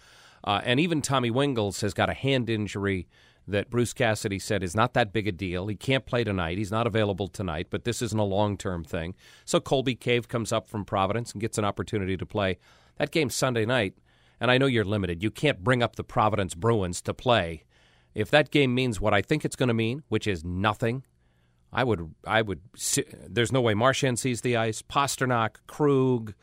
[0.43, 3.07] Uh, and even Tommy Wingels has got a hand injury
[3.47, 5.67] that Bruce Cassidy said is not that big a deal.
[5.67, 6.57] He can't play tonight.
[6.57, 9.15] He's not available tonight, but this isn't a long term thing.
[9.45, 12.57] So Colby Cave comes up from Providence and gets an opportunity to play.
[12.97, 13.95] That game's Sunday night,
[14.39, 15.23] and I know you're limited.
[15.23, 17.63] You can't bring up the Providence Bruins to play
[18.13, 21.03] if that game means what I think it's going to mean, which is nothing,
[21.71, 22.61] I would I would
[23.27, 24.81] there's no way Marchand sees the ice.
[24.81, 26.33] Pastrnak, Krug,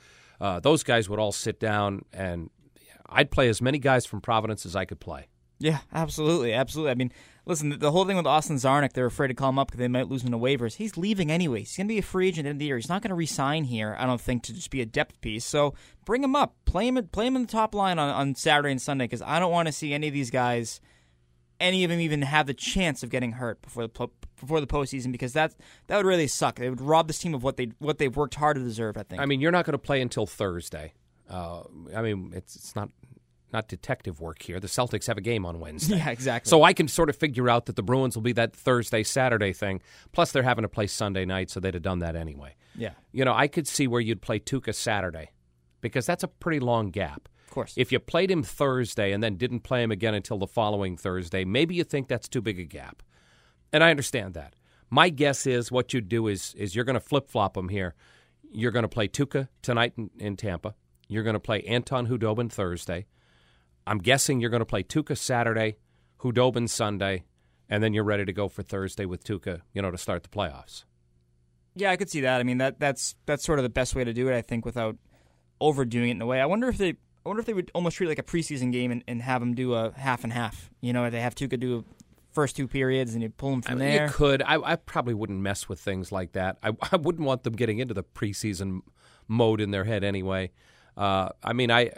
[0.40, 2.50] uh, those guys would all sit down, and
[3.08, 5.28] I'd play as many guys from Providence as I could play.
[5.60, 6.92] Yeah, absolutely, absolutely.
[6.92, 7.12] I mean,
[7.44, 9.88] listen, the whole thing with Austin Czarnik, they're afraid to call him up because they
[9.88, 10.76] might lose him to waivers.
[10.76, 11.60] He's leaving anyway.
[11.60, 12.76] He's going to be a free agent at the end of the year.
[12.76, 15.44] He's not going to resign here, I don't think, to just be a depth piece.
[15.44, 18.70] So bring him up, play him, play him in the top line on, on Saturday
[18.70, 20.80] and Sunday because I don't want to see any of these guys–
[21.60, 24.08] any of them even have the chance of getting hurt before the
[24.40, 25.54] before the postseason because that
[25.86, 26.60] that would really suck.
[26.60, 28.96] It would rob this team of what they what they've worked hard to deserve.
[28.96, 29.20] I think.
[29.20, 30.94] I mean, you're not going to play until Thursday.
[31.28, 31.62] Uh,
[31.94, 32.90] I mean, it's it's not
[33.52, 34.60] not detective work here.
[34.60, 35.96] The Celtics have a game on Wednesday.
[35.98, 36.48] Yeah, exactly.
[36.48, 39.52] So I can sort of figure out that the Bruins will be that Thursday Saturday
[39.52, 39.80] thing.
[40.12, 42.54] Plus, they're having to play Sunday night, so they'd have done that anyway.
[42.74, 42.92] Yeah.
[43.12, 45.30] You know, I could see where you'd play Tuukka Saturday
[45.80, 47.28] because that's a pretty long gap.
[47.48, 47.72] Of course.
[47.78, 51.46] If you played him Thursday and then didn't play him again until the following Thursday,
[51.46, 53.02] maybe you think that's too big a gap.
[53.72, 54.52] And I understand that.
[54.90, 57.94] My guess is what you'd do is is you're going to flip flop them here.
[58.52, 60.74] You're going to play Tuukka tonight in, in Tampa.
[61.08, 63.06] You're going to play Anton Khudobin Thursday.
[63.86, 65.78] I'm guessing you're going to play Tuukka Saturday,
[66.18, 67.24] Khudobin Sunday,
[67.70, 70.28] and then you're ready to go for Thursday with Tuukka, you know, to start the
[70.28, 70.84] playoffs.
[71.74, 72.40] Yeah, I could see that.
[72.40, 74.66] I mean, that that's that's sort of the best way to do it, I think,
[74.66, 74.96] without
[75.62, 76.42] overdoing it in a way.
[76.42, 78.72] I wonder if they I wonder if they would almost treat it like a preseason
[78.72, 80.70] game and, and have them do a half and half.
[80.80, 81.84] You know, they have Tuukka do
[82.32, 84.06] first two periods and you pull them from I mean, there.
[84.06, 84.42] You could.
[84.42, 86.58] I, I, probably wouldn't mess with things like that.
[86.62, 88.80] I, I, wouldn't want them getting into the preseason
[89.26, 90.52] mode in their head anyway.
[90.96, 91.90] Uh, I mean, I,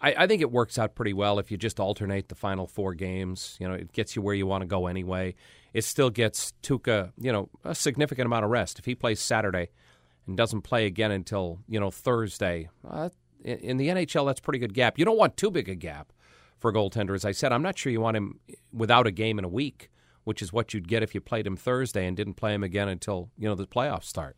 [0.00, 2.94] I, I think it works out pretty well if you just alternate the final four
[2.94, 3.56] games.
[3.60, 5.34] You know, it gets you where you want to go anyway.
[5.72, 8.78] It still gets Tuukka, you know, a significant amount of rest.
[8.78, 9.68] If he plays Saturday
[10.26, 13.10] and doesn't play again until you know Thursday, uh,
[13.46, 14.98] in the NHL, that's pretty good gap.
[14.98, 16.12] You don't want too big a gap
[16.58, 17.14] for a goaltender.
[17.14, 18.40] As I said, I'm not sure you want him
[18.72, 19.90] without a game in a week,
[20.24, 22.88] which is what you'd get if you played him Thursday and didn't play him again
[22.88, 24.36] until you know the playoffs start.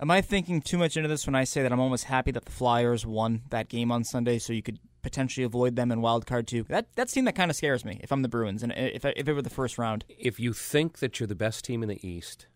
[0.00, 2.46] Am I thinking too much into this when I say that I'm almost happy that
[2.46, 6.26] the Flyers won that game on Sunday, so you could potentially avoid them in wild
[6.26, 6.64] card two?
[6.64, 9.04] That that team that kind of scares me if I'm the Bruins and uh, if
[9.04, 10.04] if it were the first round.
[10.08, 12.46] If you think that you're the best team in the East,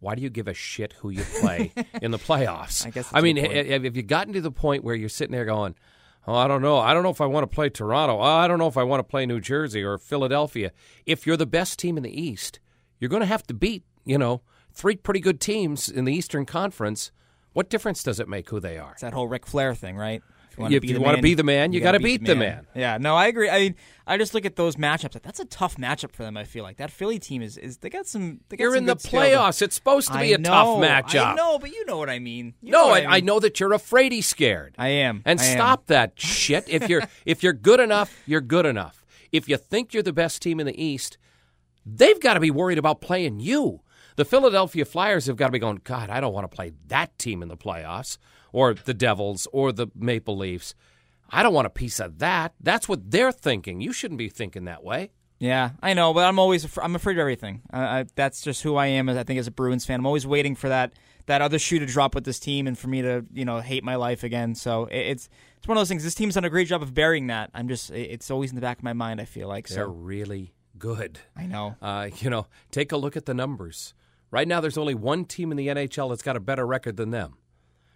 [0.00, 2.86] why do you give a shit who you play in the playoffs?
[2.86, 3.08] I guess.
[3.12, 5.74] I mean, have you gotten to the point where you're sitting there going,
[6.26, 6.78] "Oh, I don't know.
[6.78, 8.18] I don't know if I want to play Toronto.
[8.18, 10.72] Oh, I don't know if I want to play New Jersey or Philadelphia."
[11.06, 12.60] If you're the best team in the East,
[13.00, 16.46] you're going to have to beat, you know, three pretty good teams in the Eastern
[16.46, 17.10] Conference.
[17.52, 18.92] What difference does it make who they are?
[18.92, 20.22] It's that whole Ric Flair thing, right?
[20.60, 22.54] If you want to be the man, you, you got to beat, beat the, man.
[22.56, 22.66] man.
[22.74, 23.48] Yeah, no, I agree.
[23.48, 23.74] I mean,
[24.06, 25.20] I just look at those matchups.
[25.22, 26.36] That's a tough matchup for them.
[26.36, 28.40] I feel like that Philly team is is they got some.
[28.48, 29.62] They got you're some in the playoffs.
[29.62, 31.32] It's supposed to be I a know, tough matchup.
[31.32, 32.54] I know, but you know what I mean.
[32.62, 33.10] You no, know I, I, mean.
[33.10, 34.74] I, know that you're afraid he's scared.
[34.78, 35.22] I am.
[35.24, 35.84] And I stop am.
[35.88, 36.68] that shit.
[36.68, 39.04] If you're if you're good enough, you're good enough.
[39.30, 41.18] If you think you're the best team in the East,
[41.84, 43.82] they've got to be worried about playing you.
[44.16, 47.16] The Philadelphia Flyers have got to be going, God, I don't want to play that
[47.18, 48.18] team in the playoffs,
[48.52, 50.74] or the Devils, or the Maple Leafs.
[51.30, 52.54] I don't want a piece of that.
[52.60, 53.80] That's what they're thinking.
[53.80, 55.10] You shouldn't be thinking that way.
[55.38, 57.62] Yeah, I know, but I'm always I'm afraid of everything.
[57.72, 59.08] I, that's just who I am.
[59.08, 60.94] I think as a Bruins fan, I'm always waiting for that
[61.26, 63.84] that other shoe to drop with this team, and for me to you know hate
[63.84, 64.56] my life again.
[64.56, 66.02] So it's it's one of those things.
[66.02, 67.50] This team's done a great job of burying that.
[67.54, 69.20] I'm just it's always in the back of my mind.
[69.20, 69.90] I feel like they're so.
[69.92, 71.20] really good.
[71.36, 71.76] I know.
[71.80, 73.94] Uh, you know, take a look at the numbers.
[74.30, 77.10] Right now, there's only one team in the NHL that's got a better record than
[77.10, 77.36] them.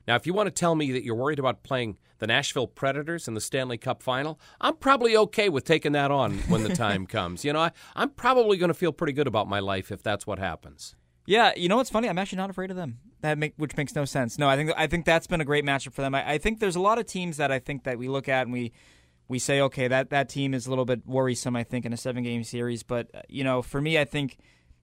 [0.07, 3.29] Now, if you want to tell me that you're worried about playing the Nashville Predators
[3.29, 7.07] in the Stanley Cup final, I'm probably okay with taking that on when the time
[7.07, 7.45] comes.
[7.45, 10.27] You know, I, I'm probably going to feel pretty good about my life if that's
[10.27, 10.97] what happens.
[11.27, 12.09] Yeah, you know what's funny?
[12.09, 12.99] I'm actually not afraid of them.
[13.21, 14.39] That make, which makes no sense.
[14.39, 16.15] No, I think I think that's been a great matchup for them.
[16.15, 18.43] I, I think there's a lot of teams that I think that we look at
[18.43, 18.73] and we
[19.29, 21.55] we say, okay, that that team is a little bit worrisome.
[21.55, 24.39] I think in a seven game series, but uh, you know, for me, I think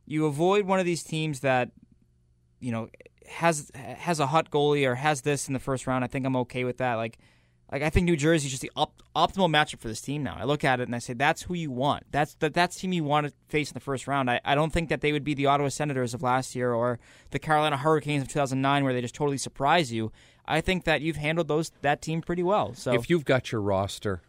[0.06, 1.72] you avoid one of these teams that
[2.62, 2.88] you know
[3.30, 6.36] has has a hot goalie or has this in the first round, I think I'm
[6.38, 6.96] okay with that.
[6.96, 7.18] Like,
[7.72, 10.36] like I think New Jersey is just the op- optimal matchup for this team now.
[10.38, 12.04] I look at it and I say that's who you want.
[12.12, 14.30] That's that that's team you want to face in the first round.
[14.30, 17.00] I, I don't think that they would be the Ottawa Senators of last year or
[17.32, 20.12] the Carolina Hurricanes of 2009 where they just totally surprise you.
[20.46, 22.74] I think that you've handled those that team pretty well.
[22.74, 24.22] So if you've got your roster,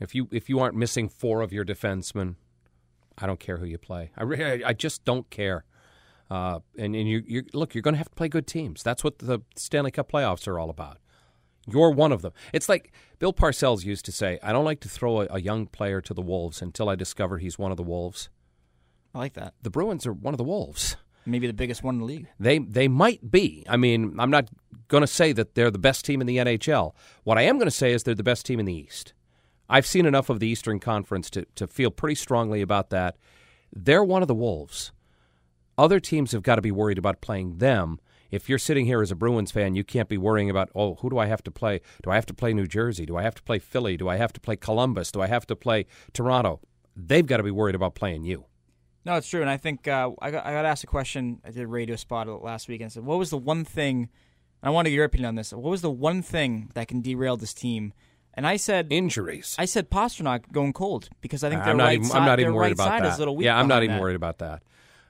[0.00, 2.34] if you if you aren't missing four of your defensemen,
[3.16, 4.10] I don't care who you play.
[4.16, 5.64] I really, I just don't care.
[6.30, 8.82] Uh, and and you, you look, you're going to have to play good teams.
[8.82, 10.98] That's what the Stanley Cup playoffs are all about.
[11.66, 12.32] You're one of them.
[12.52, 15.66] It's like Bill Parcells used to say, "I don't like to throw a, a young
[15.66, 18.28] player to the wolves until I discover he's one of the wolves."
[19.14, 19.54] I like that.
[19.62, 20.96] The Bruins are one of the wolves.
[21.26, 22.28] Maybe the biggest one in the league.
[22.38, 23.64] They they might be.
[23.68, 24.48] I mean, I'm not
[24.88, 26.94] going to say that they're the best team in the NHL.
[27.24, 29.14] What I am going to say is they're the best team in the East.
[29.68, 33.16] I've seen enough of the Eastern Conference to, to feel pretty strongly about that.
[33.72, 34.90] They're one of the wolves.
[35.80, 38.00] Other teams have got to be worried about playing them.
[38.30, 41.08] If you're sitting here as a Bruins fan, you can't be worrying about, oh, who
[41.08, 41.80] do I have to play?
[42.02, 43.06] Do I have to play New Jersey?
[43.06, 43.96] Do I have to play Philly?
[43.96, 45.10] Do I have to play Columbus?
[45.10, 46.60] Do I have to play Toronto?
[46.94, 48.44] They've got to be worried about playing you.
[49.06, 51.40] No, it's true, and I think uh, I got I got asked a question.
[51.46, 54.10] I did a radio spot last week, and I said, "What was the one thing?"
[54.62, 55.54] I wanted your opinion on this.
[55.54, 57.94] What was the one thing that can derail this team?
[58.34, 59.56] And I said injuries.
[59.58, 62.26] I said Pastrnak going cold because I think their I'm not right even, side, I'm
[62.26, 63.08] not even worried right about that.
[63.08, 63.46] is a little weak.
[63.46, 64.02] yeah, I'm not even that.
[64.02, 64.62] worried about that.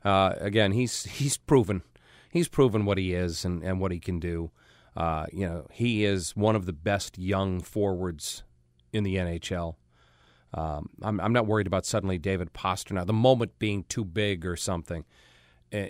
[0.05, 1.83] Uh, again, he's he's proven
[2.31, 4.51] he's proven what he is and, and what he can do.
[4.97, 8.43] Uh, you know, he is one of the best young forwards
[8.93, 9.77] in the NHL.
[10.53, 14.57] Um, I'm, I'm not worried about suddenly David Pastrnak, the moment being too big or
[14.57, 15.05] something.
[15.73, 15.87] Uh,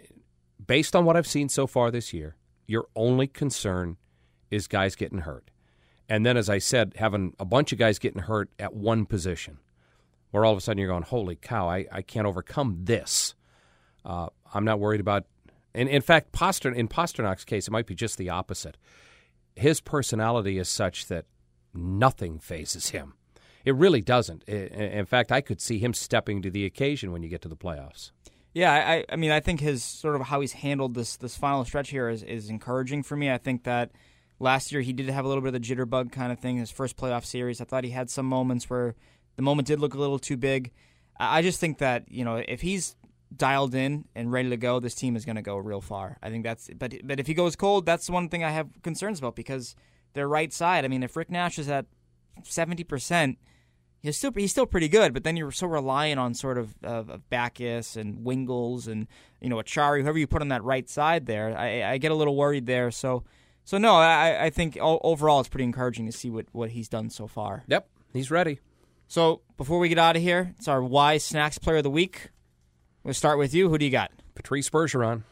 [0.64, 3.96] based on what I've seen so far this year, your only concern
[4.50, 5.50] is guys getting hurt.
[6.08, 9.58] And then, as I said, having a bunch of guys getting hurt at one position,
[10.30, 13.34] where all of a sudden you're going, holy cow, I, I can't overcome this.
[14.04, 15.24] Uh, I'm not worried about.
[15.74, 18.76] And in fact, Paster, in Pastrnak's case, it might be just the opposite.
[19.54, 21.26] His personality is such that
[21.74, 23.14] nothing fazes him.
[23.64, 24.44] It really doesn't.
[24.44, 27.56] In fact, I could see him stepping to the occasion when you get to the
[27.56, 28.10] playoffs.
[28.52, 31.64] Yeah, I, I mean, I think his sort of how he's handled this this final
[31.64, 33.30] stretch here is, is encouraging for me.
[33.30, 33.92] I think that
[34.40, 36.56] last year he did have a little bit of the jitterbug kind of thing.
[36.56, 38.96] His first playoff series, I thought he had some moments where
[39.36, 40.72] the moment did look a little too big.
[41.18, 42.96] I just think that you know if he's
[43.34, 46.18] dialed in and ready to go, this team is going to go real far.
[46.22, 46.70] I think that's.
[46.76, 49.74] But but if he goes cold, that's the one thing I have concerns about because
[50.14, 50.84] their right side.
[50.84, 51.86] I mean, if Rick Nash is at
[52.42, 53.38] seventy percent,
[54.00, 55.14] he's still he's still pretty good.
[55.14, 59.06] But then you're so reliant on sort of of, of Backes and Wingels and
[59.40, 61.56] you know Acciari, whoever you put on that right side there.
[61.56, 62.90] I, I get a little worried there.
[62.90, 63.24] So
[63.64, 67.10] so no, I I think overall it's pretty encouraging to see what what he's done
[67.10, 67.64] so far.
[67.68, 68.60] Yep, he's ready.
[69.06, 72.30] So before we get out of here, it's our wise snacks player of the week.
[73.02, 73.68] We'll start with you.
[73.70, 74.10] Who do you got?
[74.34, 75.22] Patrice Bergeron.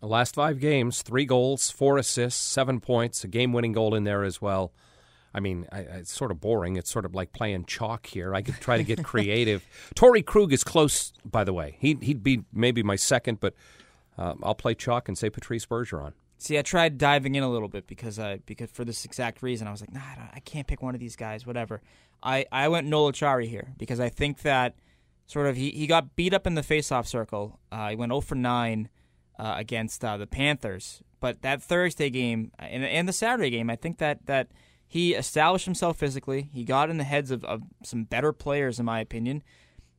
[0.00, 4.22] The last five games, three goals, four assists, seven points, a game-winning goal in there
[4.24, 4.72] as well.
[5.32, 6.76] I mean, I, I- it's sort of boring.
[6.76, 8.34] It's sort of like playing chalk here.
[8.34, 9.66] I could try to get creative.
[9.94, 11.76] Torey Krug is close, by the way.
[11.80, 13.54] He, he'd be maybe my second, but
[14.18, 16.12] uh, I'll play chalk and say Patrice Bergeron.
[16.38, 19.66] See, I tried diving in a little bit because I because for this exact reason,
[19.66, 21.46] I was like, nah, I, don't- I can't pick one of these guys.
[21.46, 21.80] Whatever.
[22.22, 24.74] I I went Noel Acciari here because I think that
[25.26, 27.58] sort of he, he got beat up in the faceoff circle.
[27.70, 28.88] Uh, he went 0 for 9
[29.38, 33.76] uh, against uh, the Panthers, but that Thursday game and, and the Saturday game, I
[33.76, 34.48] think that that
[34.88, 36.48] he established himself physically.
[36.52, 39.42] He got in the heads of, of some better players, in my opinion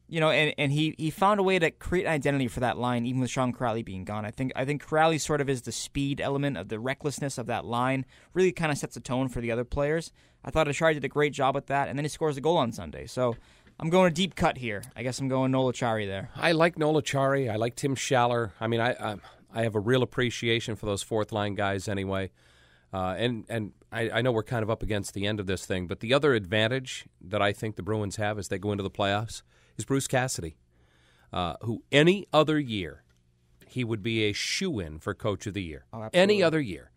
[0.09, 2.78] you know, and, and he, he found a way to create an identity for that
[2.78, 4.25] line, even with Sean Kuraly being gone.
[4.25, 7.47] I think I think Crowley sort of is the speed element of the recklessness of
[7.47, 8.05] that line.
[8.34, 10.11] Really kind of sets the tone for the other players.
[10.45, 12.57] I thought Acciari did a great job with that, and then he scores a goal
[12.57, 13.05] on Sunday.
[13.05, 13.36] So
[13.80, 14.84] I'm going a deep cut here.
[14.95, 16.30] I guess I'm going Noel Acciari there.
[16.36, 17.51] I like Noel Acciari.
[17.51, 18.51] I like Tim Schaller.
[18.59, 19.15] I mean, I, I
[19.53, 22.32] I have a real appreciation for those fourth line guys anyway.
[22.93, 25.65] Uh, and and I, I know we're kind of up against the end of this
[25.65, 28.84] thing, but the other advantage that I think the Bruins have as they go into
[28.84, 29.41] the playoffs
[29.78, 30.57] is Bruce Cassidy,
[31.32, 33.03] uh, who any other year
[33.67, 35.86] he would be a shoe in for Coach of the Year.
[35.91, 36.91] Oh, any other year.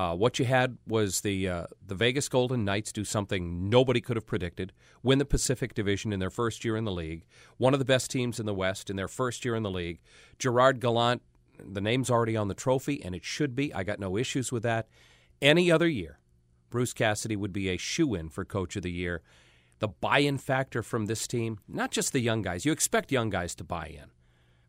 [0.00, 4.16] Uh, what you had was the uh, the Vegas Golden Knights do something nobody could
[4.16, 4.72] have predicted:
[5.02, 7.26] win the Pacific Division in their first year in the league,
[7.58, 10.00] one of the best teams in the West in their first year in the league.
[10.38, 11.20] Gerard Gallant,
[11.62, 13.74] the name's already on the trophy, and it should be.
[13.74, 14.88] I got no issues with that.
[15.42, 16.18] Any other year,
[16.70, 19.20] Bruce Cassidy would be a shoe in for Coach of the Year.
[19.80, 23.28] The buy in factor from this team, not just the young guys, you expect young
[23.28, 24.10] guys to buy in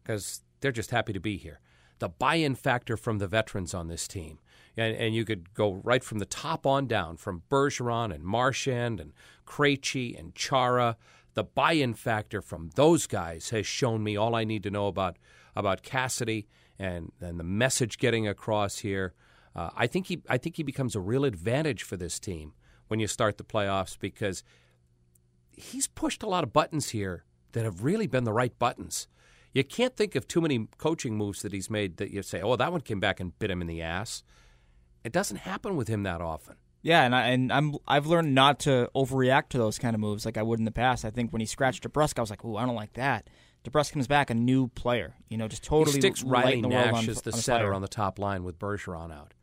[0.04, 1.62] because they're just happy to be here.
[2.02, 4.40] The buy in factor from the veterans on this team.
[4.76, 9.00] And, and, you could go right from the top on down, from Bergeron and Marchand
[9.00, 9.14] and
[9.46, 10.98] Krejci and Chara.
[11.36, 14.88] The buy in factor from those guys has shown me all I need to know
[14.88, 15.18] about,
[15.56, 16.48] about Cassidy
[16.80, 19.14] and, and the message getting across here.
[19.56, 22.54] Uh, I think he I think he becomes a real advantage for this team
[22.88, 24.44] when you start the playoffs because
[25.52, 29.08] he's pushed a lot of buttons here that have really been the right buttons.
[29.54, 32.56] You can't think of too many coaching moves that he's made that you say, "Oh,
[32.56, 34.24] that one came back and bit him in the ass."
[35.04, 36.56] It doesn't happen with him that often.
[36.82, 40.26] Yeah, and I and I'm I've learned not to overreact to those kind of moves
[40.26, 41.06] like I would in the past.
[41.06, 43.30] I think when he scratched DeBrusk, I was like, "Ooh, I don't like that."
[43.64, 47.22] DeBrusk comes back a new player, you know, just totally he sticks Riley Nash as
[47.22, 47.74] the center fire.
[47.74, 49.36] on the top line with Bergeron out,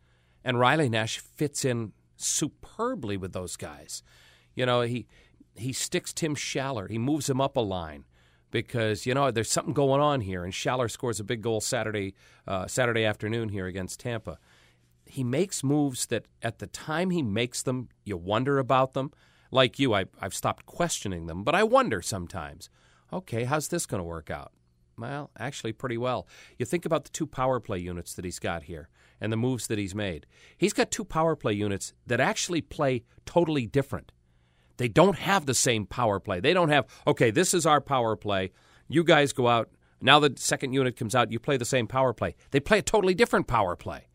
[0.45, 4.03] and Riley Nash fits in superbly with those guys.
[4.57, 5.07] You know, he
[5.55, 6.91] he sticks Tim Schaller.
[6.91, 8.05] He moves him up a line
[8.51, 12.15] because you know there's something going on here, and Schaller scores a big goal Saturday
[12.47, 14.39] uh, Saturday afternoon here against Tampa.
[15.07, 19.11] He makes moves that at the time he makes them, you wonder about them.
[19.51, 22.69] Like you, I, I've stopped questioning them, but I wonder sometimes.
[23.11, 24.53] Okay, how's this going to work out?
[24.99, 26.29] Well, actually, pretty well.
[26.59, 28.91] You think about the two power play units that he's got here
[29.21, 30.27] and the moves that he's made.
[30.57, 34.13] He's got two power play units that actually play totally different.
[34.79, 36.41] They don't have the same power play.
[36.41, 38.53] They don't have, okay, this is our power play.
[38.89, 39.69] You guys go out.
[40.01, 42.35] Now the second unit comes out, you play the same power play.
[42.53, 44.07] They play a totally different power play.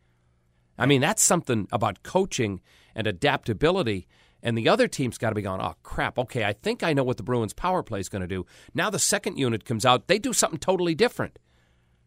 [0.78, 2.61] I mean, that's something about coaching
[2.95, 4.07] and adaptability.
[4.41, 7.03] And the other team's got to be going, oh, crap, okay, I think I know
[7.03, 8.45] what the Bruins power play is going to do.
[8.74, 11.38] Now the second unit comes out, they do something totally different.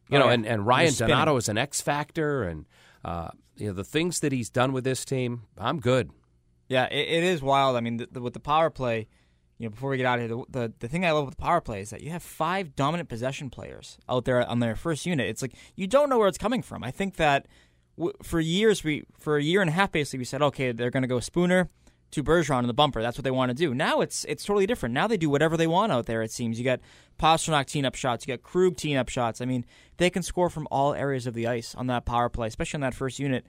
[0.08, 0.32] You Oh, know, yeah.
[0.32, 0.94] and, and Ryan.
[0.94, 2.42] Donato is an X factor.
[2.44, 2.66] And,
[3.04, 6.10] uh, you know, the things that he's done with this team, I'm good.
[6.68, 7.76] Yeah, it, it is wild.
[7.76, 9.08] I mean, the, the, with the power play,
[9.58, 11.36] you know, before we get out of here, the, the the thing I love with
[11.36, 14.76] the power play is that you have five dominant possession players out there on their
[14.76, 15.28] first unit.
[15.28, 16.84] It's like you don't know where it's coming from.
[16.84, 17.46] I think that
[17.96, 20.90] w- for years we for a year and a half basically we said okay they're
[20.90, 21.70] going to go Spooner
[22.10, 23.02] to Bergeron in the bumper.
[23.02, 23.72] That's what they want to do.
[23.74, 24.92] Now it's it's totally different.
[24.94, 26.22] Now they do whatever they want out there.
[26.22, 26.80] It seems you got
[27.18, 29.40] Pastrnak teeing up shots, you got Krug teeing up shots.
[29.40, 29.64] I mean
[29.96, 32.82] they can score from all areas of the ice on that power play, especially on
[32.82, 33.46] that first unit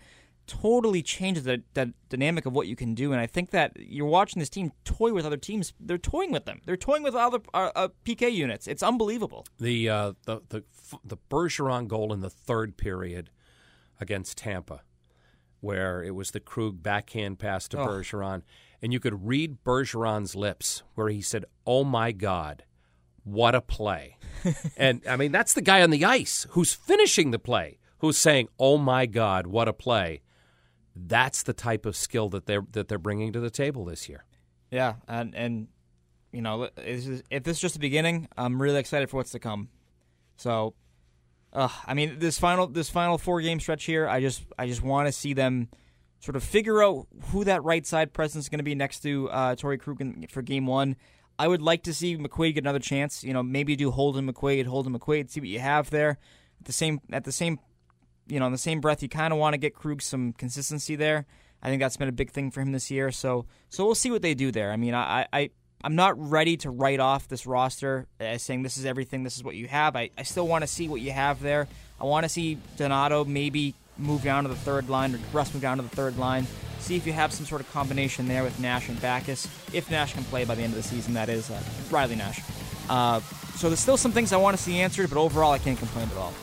[0.47, 3.11] totally changes the, the dynamic of what you can do.
[3.11, 5.73] And I think that you're watching this team toy with other teams.
[5.79, 6.61] They're toying with them.
[6.65, 8.67] They're toying with other uh, uh, PK units.
[8.67, 9.45] It's unbelievable.
[9.59, 10.63] The uh, the the
[11.03, 13.29] the Bergeron goal in the third period
[13.99, 14.81] against Tampa,
[15.59, 17.85] where it was the Krug backhand pass to Oh.
[17.87, 18.43] Bergeron,
[18.81, 22.63] and you could read Bergeron's lips where he said, "Oh my God,
[23.23, 24.17] what a play!"
[24.77, 28.47] and I mean that's the guy on the ice who's finishing the play, who's saying,
[28.59, 30.21] "Oh my God, what a play."
[31.05, 34.23] That's the type of skill that they're that they're bringing to the table this year.
[34.71, 35.67] Yeah, and and
[36.31, 39.69] you know, if this is just the beginning, I'm really excited for what's to come.
[40.35, 40.73] So,
[41.53, 44.83] uh, I mean, this final this final four game stretch here, I just I just
[44.83, 45.69] want to see them
[46.19, 49.29] sort of figure out who that right side presence is going to be next to
[49.29, 50.95] uh, Torey Krug for game one.
[51.39, 53.23] I would like to see McQuaid get another chance.
[53.23, 56.17] You know, maybe do Holden McQuaid, Holden McQuaid, see what you have there.
[56.59, 57.59] At the same at the same
[58.28, 60.95] you know, in the same breath, you kind of want to get Krug some consistency
[60.95, 61.25] there.
[61.61, 63.11] I think that's been a big thing for him this year.
[63.11, 64.71] So, so we'll see what they do there.
[64.71, 65.49] I mean, I, I,
[65.84, 69.43] I'm not ready to write off this roster as saying this is everything, this is
[69.43, 69.95] what you have.
[69.95, 71.67] I, I still want to see what you have there.
[71.99, 75.63] I want to see Donato maybe move down to the third line, or Russ move
[75.63, 76.45] down to the third line.
[76.80, 79.47] See if you have some sort of combination there with Nash and Backes.
[79.73, 81.59] If Nash can play by the end of the season, that is uh,
[81.89, 82.41] Riley Nash.
[82.89, 83.19] Uh,
[83.55, 86.07] so there's still some things I want to see answered, but overall, I can't complain
[86.11, 86.34] at all.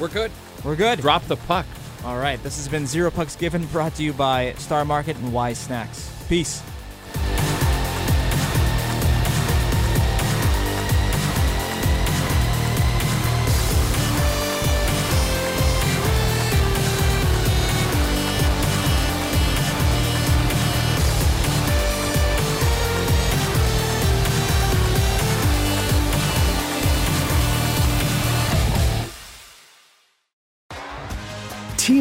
[0.00, 0.32] We're good.
[0.64, 1.00] We're good.
[1.00, 1.66] Drop the puck.
[2.04, 5.32] All right, this has been Zero Pucks Given, brought to you by Star Market and
[5.32, 6.10] Wise Snacks.
[6.28, 6.62] Peace.